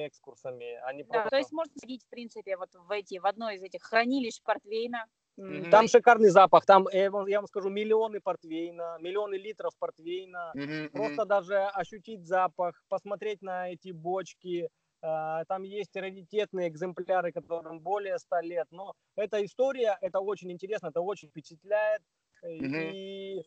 экскурсами, 0.06 0.78
а 0.84 0.92
не 0.92 1.02
Да, 1.02 1.10
просто... 1.10 1.30
то 1.30 1.36
есть 1.38 1.52
можно 1.52 1.72
сходить, 1.76 2.04
в 2.04 2.08
принципе, 2.08 2.56
вот 2.56 2.70
в 2.72 2.90
эти, 2.92 3.18
в 3.18 3.26
одно 3.26 3.50
из 3.50 3.62
этих 3.62 3.82
хранилищ 3.82 4.40
портвейна. 4.42 5.06
То 5.36 5.70
Там 5.70 5.88
шикарный 5.88 6.28
запах, 6.28 6.66
там, 6.66 6.86
э, 6.88 6.98
я 6.98 7.10
вам 7.10 7.26
я 7.26 7.38
вам 7.40 7.46
скажу, 7.46 7.70
миллионы 7.70 8.20
портвейна, 8.20 8.98
миллионы 9.00 9.36
литров 9.36 9.72
портвейна. 9.78 10.52
Мгм. 10.54 10.90
Просто 10.90 11.24
даже 11.24 11.56
ощутить 11.56 12.26
запах, 12.26 12.82
посмотреть 12.88 13.40
на 13.42 13.70
эти 13.70 13.90
бочки. 13.90 14.68
Э, 15.02 15.44
Там 15.48 15.62
есть 15.62 15.96
раритетные 15.96 16.68
экземпляры, 16.68 17.32
которым 17.32 17.80
более 17.80 18.18
100 18.18 18.40
лет. 18.40 18.66
Но 18.70 18.94
эта 19.16 19.44
история, 19.44 19.96
это 20.00 20.20
очень 20.20 20.50
интересно, 20.52 20.88
это 20.88 21.00
очень 21.00 21.28
впечатляет. 21.28 22.02
Мгм. 22.42 22.74
И 22.92 23.42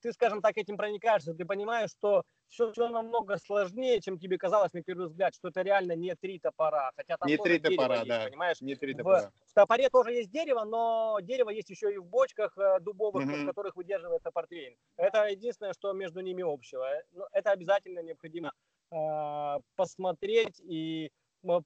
ты, 0.00 0.12
скажем 0.14 0.40
так, 0.40 0.56
этим 0.56 0.76
проникаешься, 0.78 1.34
ты 1.34 1.44
понимаешь, 1.44 1.90
что 1.90 2.22
все, 2.48 2.72
намного 2.88 3.36
сложнее, 3.36 4.00
чем 4.00 4.18
тебе 4.18 4.38
казалось 4.38 4.72
на 4.72 4.82
первый 4.82 5.08
взгляд, 5.08 5.34
что 5.34 5.48
это 5.48 5.60
реально 5.62 5.92
не 5.94 6.14
три 6.14 6.38
топора, 6.38 6.90
хотя 6.96 7.16
там 7.18 7.28
Не 7.28 7.36
три 7.36 7.58
топора, 7.58 7.96
есть, 7.96 8.08
да. 8.08 8.24
понимаешь? 8.24 8.60
Не 8.62 8.74
три 8.76 8.94
топора. 8.94 9.30
В 9.46 9.52
топоре 9.54 9.90
тоже 9.90 10.12
есть 10.12 10.30
дерево, 10.30 10.64
но 10.64 11.18
дерево 11.22 11.50
есть 11.50 11.68
еще 11.70 11.92
и 11.92 11.98
в 11.98 12.06
бочках 12.06 12.56
э, 12.56 12.80
дубовых, 12.80 13.24
Мгм. 13.26 13.42
в 13.44 13.46
которых 13.46 13.76
выдерживается 13.76 14.30
портвейн. 14.30 14.74
Это 14.96 15.26
единственное, 15.28 15.74
что 15.74 15.92
между 15.92 16.20
ними 16.20 16.42
общего. 16.42 16.84
Э, 16.90 17.02
Это 17.32 17.50
обязательно 17.52 18.00
необходимо 18.00 18.52
посмотреть 19.76 20.60
и 20.60 21.10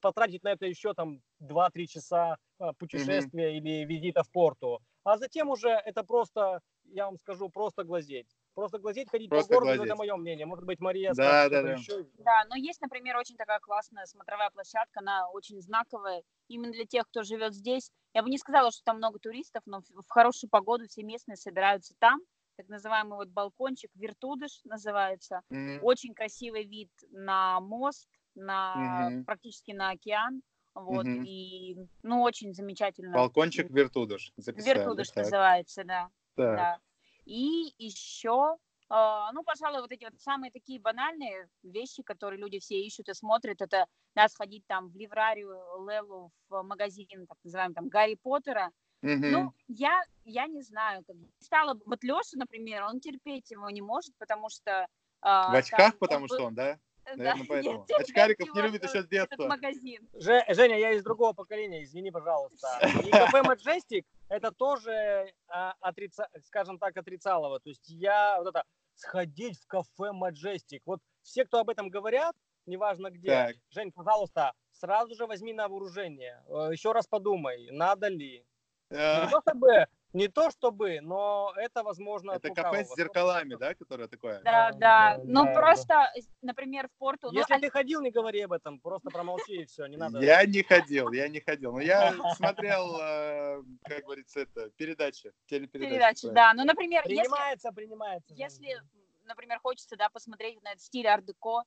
потратить 0.01 0.43
на 0.43 0.49
это 0.49 0.65
еще 0.65 0.93
там 0.93 1.21
2-3 1.41 1.85
часа 1.85 2.37
э, 2.59 2.71
путешествия 2.79 3.55
или 3.57 3.85
визита 3.85 4.23
в 4.23 4.31
порту. 4.31 4.79
А 5.03 5.17
затем 5.17 5.49
уже 5.49 5.69
это 5.69 6.03
просто, 6.03 6.61
я 6.85 7.05
вам 7.05 7.17
скажу, 7.17 7.49
просто 7.49 7.83
глазеть. 7.83 8.27
Просто 8.55 8.79
глазеть, 8.79 9.09
ходить 9.11 9.29
Просто 9.29 9.49
по 9.53 9.59
городу, 9.59 9.71
ну, 9.73 9.75
глазеть. 9.77 9.91
это 9.93 9.97
мое 9.99 10.15
мнение. 10.17 10.45
Может 10.47 10.65
быть, 10.65 10.79
Мария 10.79 11.13
Да, 11.13 11.45
скажет 11.45 11.51
да, 11.51 11.61
да. 11.61 11.73
еще. 11.73 12.03
Да, 12.17 12.43
но 12.49 12.55
есть, 12.55 12.81
например, 12.81 13.15
очень 13.17 13.35
такая 13.35 13.59
классная 13.59 14.05
смотровая 14.05 14.49
площадка, 14.49 14.99
она 14.99 15.29
очень 15.29 15.61
знаковая 15.61 16.23
именно 16.47 16.71
для 16.71 16.85
тех, 16.85 17.07
кто 17.07 17.21
живет 17.21 17.53
здесь. 17.53 17.91
Я 18.15 18.23
бы 18.23 18.29
не 18.31 18.39
сказала, 18.39 18.71
что 18.71 18.81
там 18.83 18.97
много 18.97 19.19
туристов, 19.19 19.61
но 19.67 19.81
в 19.81 20.09
хорошую 20.09 20.49
погоду 20.49 20.85
все 20.87 21.03
местные 21.03 21.35
собираются 21.35 21.93
там. 21.99 22.19
Так 22.57 22.69
называемый 22.69 23.17
вот 23.17 23.29
балкончик, 23.29 23.91
Виртудыш 23.93 24.61
называется. 24.63 25.41
Мгм. 25.51 25.79
Очень 25.83 26.15
красивый 26.15 26.65
вид 26.65 26.89
на 27.11 27.59
мост, 27.59 28.09
на 28.33 29.11
Мгм. 29.11 29.25
практически 29.25 29.71
на 29.71 29.91
океан. 29.91 30.41
Вот, 30.73 31.05
Мгм. 31.05 31.23
и, 31.23 31.75
ну, 32.03 32.21
очень 32.23 32.53
замечательно. 32.53 33.15
Балкончик 33.15 33.69
Вертудыш. 33.69 34.33
Записали. 34.37 34.79
Виртудыш 34.79 35.07
Так, 35.13 35.15
называется, 35.17 35.83
да. 35.83 36.09
так. 36.35 36.57
Да. 36.57 36.79
И 37.25 37.73
еще, 37.77 38.57
а, 38.89 39.31
ну, 39.33 39.43
пожалуй, 39.43 39.81
вот 39.81 39.91
эти 39.91 40.05
вот 40.05 40.19
самые 40.19 40.51
такие 40.51 40.79
банальные 40.79 41.49
вещи, 41.61 42.01
которые 42.03 42.39
люди 42.39 42.59
все 42.59 42.79
ищут 42.79 43.09
и 43.09 43.13
смотрят, 43.13 43.61
это 43.61 43.85
да, 44.15 44.27
сходить 44.29 44.65
там 44.65 44.89
в 44.89 44.95
Ливрарию, 44.95 45.59
Лелу, 45.87 46.31
в 46.49 46.63
магазин, 46.63 47.27
так 47.27 47.37
называемый, 47.43 47.75
там, 47.75 47.87
Гарри 47.89 48.15
Поттера. 48.15 48.71
Мгм. 49.01 49.31
Ну, 49.31 49.53
я, 49.67 50.01
я 50.25 50.47
не 50.47 50.61
знаю, 50.61 51.03
как 51.05 51.15
стало, 51.39 51.79
вот 51.85 52.03
Леша, 52.03 52.35
например, 52.35 52.83
он 52.83 52.99
терпеть 52.99 53.51
его 53.51 53.69
не 53.69 53.81
может, 53.81 54.15
потому 54.17 54.49
что... 54.49 54.87
а, 55.21 55.51
В 55.51 55.55
очках, 55.55 55.91
там 55.91 55.99
потому 55.99 56.23
он 56.23 56.27
что 56.29 56.43
он, 56.45 56.55
да? 56.55 56.79
да, 57.05 57.15
Наверное, 57.15 57.35
нет, 57.39 57.47
поэтому. 57.47 57.85
терпеть 57.85 58.09
Очкариков 58.09 58.53
не 58.55 58.61
любит 58.61 58.83
еще 58.83 59.03
с 59.03 59.07
детства. 59.07 59.47
Магазин. 59.47 60.09
Же- 60.13 60.43
Женя, 60.49 60.77
я 60.79 60.91
из 60.91 61.03
другого 61.03 61.33
поколения, 61.33 61.83
извини, 61.83 62.11
пожалуйста. 62.11 62.67
И 63.05 63.11
кафе 63.11 63.41
Majestic 63.41 64.05
это 64.29 64.51
тоже, 64.51 65.31
а, 65.47 65.75
отрица- 65.81 66.27
скажем 66.43 66.79
так, 66.79 66.97
отрицалово. 66.97 67.59
То 67.59 67.69
есть 67.69 67.87
я 67.87 68.37
вот 68.39 68.47
это 68.49 68.63
сходить 68.95 69.59
в 69.61 69.67
кафе 69.67 70.11
Majestic. 70.11 70.81
Вот 70.85 70.99
все, 71.21 71.45
кто 71.45 71.59
об 71.59 71.69
этом 71.69 71.89
говорят, 71.89 72.35
неважно 72.65 73.09
где. 73.11 73.27
Так. 73.29 73.55
Жень, 73.69 73.91
пожалуйста, 73.91 74.53
сразу 74.71 75.15
же 75.15 75.27
возьми 75.27 75.53
на 75.53 75.67
вооружение. 75.69 76.43
Э, 76.47 76.69
Еще 76.73 76.91
раз 76.91 77.05
подумай, 77.07 77.69
надо 77.71 78.07
ли. 78.07 78.43
Не 78.89 79.29
то 79.29 79.41
чтобы 79.41 79.87
не 80.13 80.27
то 80.27 80.49
чтобы, 80.49 80.99
но 81.01 81.53
это 81.57 81.83
возможно. 81.83 82.31
Это 82.31 82.49
кафе 82.49 82.85
с 82.85 82.95
зеркалами, 82.95 83.55
да, 83.55 83.73
которое 83.73 84.07
такое? 84.07 84.41
Да, 84.41 84.71
да. 84.71 85.19
Ну 85.23 85.45
просто, 85.53 86.11
например, 86.41 86.87
в 86.87 86.97
порту. 86.97 87.31
Если 87.31 87.57
ты 87.59 87.69
ходил, 87.69 88.01
не 88.01 88.11
говори 88.11 88.41
об 88.41 88.53
этом, 88.53 88.79
просто 88.79 89.09
промолчи 89.09 89.61
и 89.61 89.65
все, 89.65 89.85
не 89.85 89.97
надо. 89.97 90.19
Я 90.19 90.45
не 90.45 90.63
ходил, 90.63 91.11
я 91.11 91.27
не 91.27 91.39
ходил, 91.39 91.73
но 91.73 91.81
я 91.81 92.13
смотрел, 92.35 92.97
э, 92.99 93.63
как 93.83 94.03
говорится, 94.03 94.41
это 94.41 94.69
передачи, 94.71 95.31
телепередачи. 95.45 95.91
Передачи, 95.91 96.29
да. 96.29 96.53
Ну, 96.53 96.63
например, 96.65 97.03
принимается, 97.03 97.71
принимается. 97.71 98.33
Если, 98.33 98.81
например, 99.25 99.59
хочется, 99.59 99.95
да, 99.97 100.09
посмотреть 100.09 100.61
на 100.63 100.71
этот 100.71 100.81
стиль 100.81 101.07
ар-деко, 101.07 101.59
а, 101.59 101.63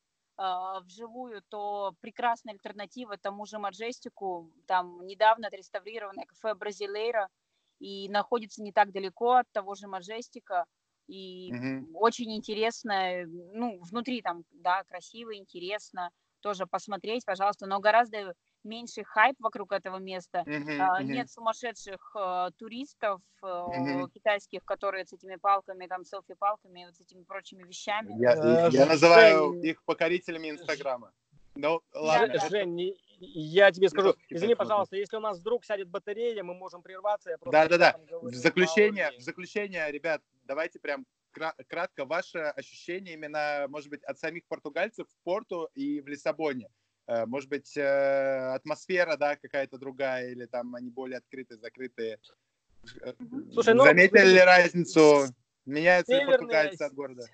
вживую, 0.85 1.43
то 1.49 1.93
прекрасная 2.01 2.55
альтернатива 2.55 3.19
тому 3.19 3.45
же 3.47 3.59
Маджестику. 3.59 4.51
Там 4.67 5.07
недавно 5.07 5.49
отреставрированное 5.49 6.25
кафе 6.25 6.55
Бразилейра 6.55 7.29
и 7.79 8.09
находится 8.09 8.63
не 8.63 8.73
так 8.73 8.93
далеко 8.93 9.33
от 9.35 9.51
того 9.53 9.75
же 9.75 9.87
Маджестика. 9.87 10.65
И 11.09 11.53
mm-hmm. 11.53 11.93
очень 11.95 12.37
интересно, 12.37 13.27
ну, 13.27 13.81
внутри 13.83 14.23
там, 14.23 14.45
да, 14.53 14.85
красиво, 14.85 15.37
интересно 15.37 16.11
тоже 16.41 16.67
посмотреть, 16.67 17.25
пожалуйста, 17.27 17.67
но 17.67 17.81
гораздо 17.81 18.35
меньший 18.65 19.05
хайп 19.05 19.37
вокруг 19.41 19.73
этого 19.73 19.99
места. 19.99 20.45
Uh-huh. 20.47 21.03
Нет 21.03 21.31
сумасшедших 21.31 22.13
uh, 22.15 22.51
туристов 22.59 23.21
uh-huh. 23.43 24.11
китайских, 24.11 24.65
которые 24.65 25.05
с 25.05 25.13
этими 25.13 25.37
палками, 25.37 25.87
там, 25.87 26.05
селфи-палками, 26.05 26.87
вот 26.87 26.97
с 26.97 27.01
этими 27.01 27.23
прочими 27.23 27.63
вещами. 27.63 28.15
Я, 28.21 28.35
я, 28.35 28.69
я 28.69 28.87
называю 28.87 29.61
их 29.63 29.83
покорителями 29.85 30.51
Инстаграма. 30.51 31.13
Ну, 31.55 31.83
ладно. 31.93 32.39
Жень, 32.49 32.95
я 33.19 33.71
тебе 33.71 33.89
скажу, 33.89 34.15
извини, 34.29 34.55
пожалуйста, 34.55 34.97
если 34.97 35.17
у 35.17 35.21
нас 35.21 35.39
вдруг 35.41 35.65
сядет 35.65 35.89
батарея, 35.89 36.43
мы 36.43 36.55
можем 36.55 36.83
прерваться. 36.83 37.37
Да, 37.47 37.69
да, 37.69 37.79
да. 37.79 37.97
В 38.23 38.33
заключение, 38.35 39.11
в 39.19 39.21
заключение, 39.21 39.91
ребят, 39.91 40.23
давайте 40.45 40.79
прям 40.79 41.07
кратко 41.33 42.05
ваше 42.05 42.39
ощущение 42.39 43.15
именно, 43.15 43.67
может 43.69 43.89
быть, 43.89 44.03
от 44.05 44.19
самих 44.19 44.47
португальцев 44.47 45.07
в 45.09 45.25
Порту 45.25 45.69
и 45.75 46.01
в 46.01 46.09
Лиссабоне. 46.09 46.69
Э, 47.11 47.27
может 47.27 47.49
быть, 47.49 47.77
э, 47.77 48.55
атмосфера, 48.55 49.17
да, 49.17 49.35
какая-то 49.35 49.79
другая, 49.79 50.31
или 50.31 50.47
там 50.47 50.77
они 50.77 50.91
более 50.91 51.19
открытые, 51.19 51.59
закрытые. 51.59 52.21
Э, 53.03 53.15
Слушай, 53.53 53.75
ну, 53.75 53.83
Заметили 53.83 54.35
ли 54.35 54.41
разницу? 54.41 55.25
Меняются 55.67 56.17
ли 56.17 56.25
португальцы 56.25 56.83
от 56.83 56.95
города? 56.95 57.25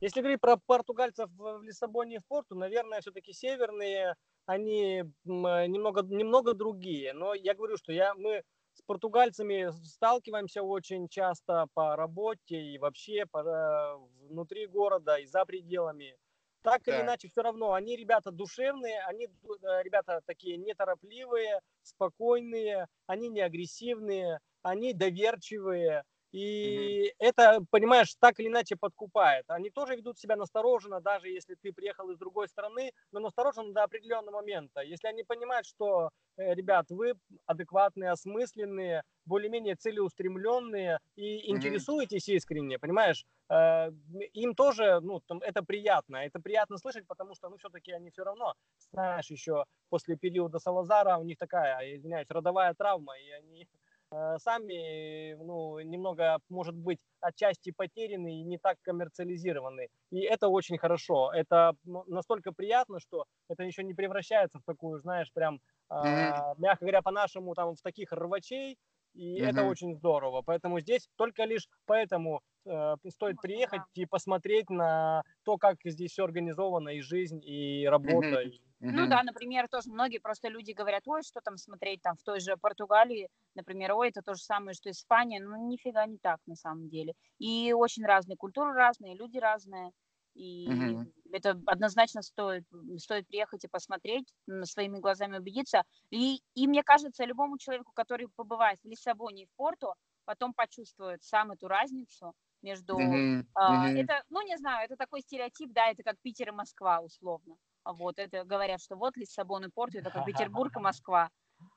Если 0.00 0.20
говорить 0.20 0.40
про 0.40 0.56
португальцев 0.56 1.28
в 1.36 1.62
Лиссабоне 1.62 2.16
и 2.16 2.18
в 2.20 2.26
Порту, 2.26 2.54
наверное, 2.54 3.02
все-таки 3.02 3.34
северные, 3.34 4.14
они 4.46 5.04
немного, 5.24 6.02
немного 6.02 6.54
другие. 6.54 7.12
Но 7.12 7.34
я 7.34 7.54
говорю, 7.54 7.76
что 7.76 7.92
я, 7.92 8.14
мы 8.14 8.42
с 8.72 8.80
португальцами 8.86 9.70
сталкиваемся 9.84 10.62
очень 10.62 11.06
часто 11.06 11.66
по 11.74 11.96
работе 11.96 12.56
и 12.56 12.78
вообще 12.78 13.26
по, 13.26 14.00
внутри 14.30 14.66
города 14.68 15.18
и 15.18 15.26
за 15.26 15.44
пределами. 15.44 16.16
Так 16.62 16.82
да. 16.84 16.94
или 16.96 17.02
иначе, 17.02 17.28
все 17.28 17.42
равно, 17.42 17.72
они 17.72 17.96
ребята 17.96 18.30
душевные, 18.30 19.00
они 19.02 19.26
э, 19.26 19.82
ребята 19.82 20.20
такие 20.26 20.56
неторопливые, 20.56 21.60
спокойные, 21.82 22.86
они 23.06 23.28
не 23.28 23.40
агрессивные, 23.40 24.40
они 24.62 24.92
доверчивые, 24.92 26.04
и 26.32 27.08
mm-hmm. 27.08 27.14
это, 27.18 27.60
понимаешь, 27.70 28.14
так 28.20 28.38
или 28.38 28.48
иначе 28.48 28.76
подкупает. 28.76 29.44
Они 29.48 29.70
тоже 29.70 29.96
ведут 29.96 30.18
себя 30.18 30.36
настороженно, 30.36 31.00
даже 31.00 31.28
если 31.28 31.54
ты 31.54 31.72
приехал 31.72 32.10
из 32.10 32.18
другой 32.18 32.48
страны, 32.48 32.92
но 33.12 33.20
настороженно 33.20 33.72
до 33.72 33.84
определенного 33.84 34.36
момента. 34.36 34.82
Если 34.82 35.08
они 35.08 35.24
понимают, 35.24 35.66
что, 35.66 36.10
э, 36.36 36.54
ребят, 36.54 36.86
вы 36.90 37.14
адекватные, 37.46 38.10
осмысленные, 38.10 39.02
более-менее 39.24 39.76
целеустремленные 39.76 40.98
и 41.16 41.50
интересуетесь 41.50 42.28
mm-hmm. 42.28 42.36
искренне, 42.36 42.78
понимаешь, 42.78 43.24
э, 43.48 43.90
им 44.34 44.54
тоже, 44.54 45.00
ну, 45.00 45.20
там, 45.20 45.38
это 45.40 45.62
приятно. 45.62 46.18
Это 46.18 46.40
приятно 46.40 46.76
слышать, 46.76 47.06
потому 47.06 47.34
что, 47.34 47.48
ну, 47.48 47.56
все-таки 47.56 47.92
они 47.92 48.10
все 48.10 48.24
равно, 48.24 48.54
знаешь, 48.92 49.30
еще 49.30 49.64
после 49.88 50.16
периода 50.16 50.58
Салазара 50.58 51.16
у 51.16 51.24
них 51.24 51.38
такая, 51.38 51.96
извиняюсь, 51.96 52.28
родовая 52.30 52.74
травма, 52.74 53.18
и 53.18 53.30
они 53.30 53.68
сами, 54.10 55.34
ну, 55.34 55.80
немного, 55.80 56.38
может 56.48 56.74
быть, 56.74 56.98
отчасти 57.20 57.72
потеряны 57.76 58.40
и 58.40 58.44
не 58.44 58.58
так 58.58 58.76
коммерциализированы. 58.82 59.88
И 60.10 60.20
это 60.20 60.48
очень 60.48 60.78
хорошо. 60.78 61.32
Это 61.32 61.72
настолько 61.84 62.52
приятно, 62.52 63.00
что 63.00 63.24
это 63.48 63.64
еще 63.64 63.82
не 63.82 63.94
превращается 63.94 64.58
в 64.58 64.64
такую, 64.64 65.00
знаешь, 65.00 65.30
прям, 65.32 65.60
mm-hmm. 65.92 66.54
мягко 66.58 66.84
говоря, 66.84 67.02
по-нашему, 67.02 67.54
там, 67.54 67.74
в 67.74 67.82
таких 67.82 68.12
рвачей, 68.12 68.76
и 69.14 69.40
mm-hmm. 69.40 69.46
это 69.46 69.64
очень 69.64 69.94
здорово. 69.94 70.42
Поэтому 70.42 70.80
здесь 70.80 71.08
только 71.16 71.44
лишь 71.44 71.68
поэтому 71.86 72.40
э, 72.66 72.94
стоит 73.08 73.40
приехать 73.40 73.82
и 73.94 74.06
посмотреть 74.06 74.70
на 74.70 75.22
то, 75.44 75.56
как 75.56 75.76
здесь 75.84 76.12
все 76.12 76.24
организовано, 76.24 76.90
и 76.90 77.00
жизнь, 77.00 77.40
и 77.44 77.86
работа. 77.88 78.42
Mm-hmm. 78.42 78.60
Mm-hmm. 78.80 78.90
Ну 78.92 79.08
да, 79.08 79.22
например, 79.24 79.68
тоже 79.68 79.90
многие 79.90 80.18
просто 80.18 80.48
люди 80.48 80.70
говорят, 80.70 81.02
ой, 81.06 81.22
что 81.22 81.40
там 81.40 81.56
смотреть 81.56 82.00
там 82.02 82.16
в 82.16 82.22
той 82.22 82.38
же 82.38 82.56
Португалии, 82.56 83.28
например, 83.54 83.92
ой, 83.92 84.10
это 84.10 84.22
то 84.22 84.34
же 84.34 84.42
самое, 84.42 84.74
что 84.74 84.90
Испания. 84.90 85.40
Ну, 85.40 85.68
нифига 85.68 86.06
не 86.06 86.18
так 86.18 86.38
на 86.46 86.54
самом 86.54 86.88
деле. 86.88 87.14
И 87.38 87.72
очень 87.72 88.04
разные 88.04 88.36
культуры 88.36 88.72
разные, 88.74 89.16
люди 89.16 89.38
разные. 89.38 89.90
И 90.34 90.68
mm-hmm. 90.68 91.12
это 91.32 91.60
однозначно 91.66 92.22
стоит, 92.22 92.64
стоит 92.98 93.26
приехать 93.26 93.64
и 93.64 93.68
посмотреть, 93.68 94.32
своими 94.62 95.00
глазами 95.00 95.38
убедиться. 95.38 95.82
И, 96.10 96.40
и 96.54 96.68
мне 96.68 96.84
кажется, 96.84 97.24
любому 97.24 97.58
человеку, 97.58 97.90
который 97.92 98.28
побывает 98.36 98.78
в 98.84 98.88
Лиссабоне 98.88 99.42
и 99.42 99.46
в 99.46 99.56
Порту, 99.56 99.94
потом 100.24 100.54
почувствует 100.54 101.24
сам 101.24 101.50
эту 101.50 101.66
разницу 101.66 102.32
между... 102.62 102.96
Mm-hmm. 102.96 103.46
Э, 103.58 104.00
это, 104.00 104.22
ну, 104.28 104.42
не 104.42 104.56
знаю, 104.58 104.84
это 104.84 104.96
такой 104.96 105.22
стереотип, 105.22 105.72
да, 105.72 105.90
это 105.90 106.04
как 106.04 106.20
Питер 106.22 106.50
и 106.50 106.52
Москва, 106.52 107.00
условно. 107.00 107.56
Вот, 107.92 108.18
это 108.18 108.44
говорят, 108.44 108.82
что 108.82 108.96
вот 108.96 109.16
Лиссабон 109.16 109.64
и 109.64 109.68
Порту, 109.68 109.98
это 109.98 110.10
как 110.10 110.26
Петербург 110.26 110.76
и 110.76 110.80
Москва. 110.80 111.30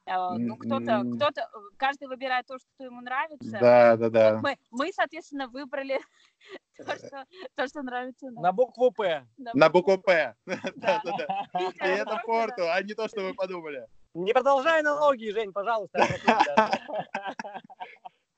А, 0.06 0.38
ну, 0.38 0.58
кто-то, 0.58 1.04
кто-то, 1.16 1.50
каждый 1.78 2.08
выбирает 2.08 2.46
то, 2.46 2.58
что 2.58 2.84
ему 2.84 3.02
нравится. 3.02 3.58
Да, 3.60 3.96
да, 3.96 4.10
да. 4.10 4.40
Мы, 4.42 4.58
мы 4.70 4.92
соответственно, 4.94 5.48
выбрали 5.48 6.00
то, 6.78 6.96
что, 6.96 7.26
то, 7.56 7.68
что 7.68 7.82
нравится 7.82 8.30
нам. 8.30 8.44
На 8.44 8.52
букву 8.52 8.92
П. 8.92 9.26
На 9.38 9.70
букву 9.70 9.98
П. 9.98 10.36
Да, 10.46 11.02
да, 11.04 11.12
да. 11.18 11.48
И 11.60 11.88
это 11.88 12.22
Порту, 12.26 12.70
а 12.70 12.82
не 12.84 12.94
то, 12.94 13.08
что 13.08 13.22
вы 13.22 13.34
подумали. 13.34 13.88
Не 14.14 14.34
продолжай 14.34 14.82
налоги, 14.82 15.32
Жень, 15.32 15.54
пожалуйста. 15.54 16.06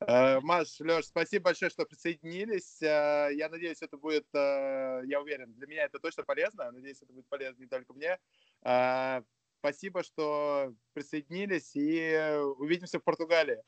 Э, 0.08 0.40
Маш, 0.42 0.80
Леш, 0.80 1.06
спасибо 1.06 1.46
большое, 1.46 1.70
что 1.70 1.86
присоединились. 1.86 2.82
Э, 2.82 3.30
я 3.34 3.50
надеюсь, 3.50 3.82
это 3.82 3.98
будет, 3.98 4.26
э, 4.34 5.02
я 5.06 5.22
уверен, 5.22 5.54
для 5.54 5.68
меня 5.68 5.84
это 5.84 6.00
точно 6.00 6.24
полезно. 6.24 6.72
Надеюсь, 6.72 7.02
это 7.02 7.14
будет 7.14 7.28
полезно 7.28 7.62
не 7.62 7.68
только 7.68 7.94
мне. 7.94 8.20
Спасибо, 9.60 10.04
что 10.04 10.74
присоединились, 10.94 11.72
и 11.76 12.38
увидимся 12.58 13.00
в 13.00 13.04
Португалии. 13.04 13.64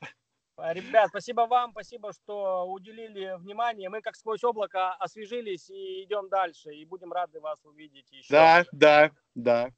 Ребят, 0.58 1.08
спасибо 1.08 1.42
вам, 1.42 1.70
спасибо, 1.72 2.12
что 2.12 2.66
уделили 2.66 3.34
внимание. 3.38 3.88
Мы 3.88 4.02
как 4.02 4.14
сквозь 4.16 4.44
облако 4.44 4.92
освежились 4.94 5.70
и 5.70 6.04
идем 6.04 6.28
дальше, 6.28 6.74
и 6.74 6.84
будем 6.84 7.12
рады 7.12 7.40
вас 7.40 7.64
увидеть 7.64 8.10
еще. 8.10 8.30
Да, 8.30 8.64
да, 8.72 9.10
да. 9.34 9.70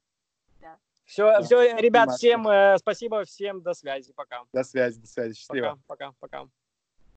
Все, 1.09 1.41
все, 1.41 1.75
ребят, 1.77 2.11
всем 2.11 2.47
э, 2.47 2.77
спасибо, 2.77 3.23
всем 3.23 3.63
до 3.63 3.73
связи, 3.73 4.13
пока. 4.13 4.43
До 4.53 4.63
связи, 4.63 4.99
до 5.01 5.07
связи, 5.07 5.33
счастливо. 5.33 5.79
Пока, 5.87 6.11
пока, 6.19 6.43
пока. 6.43 6.49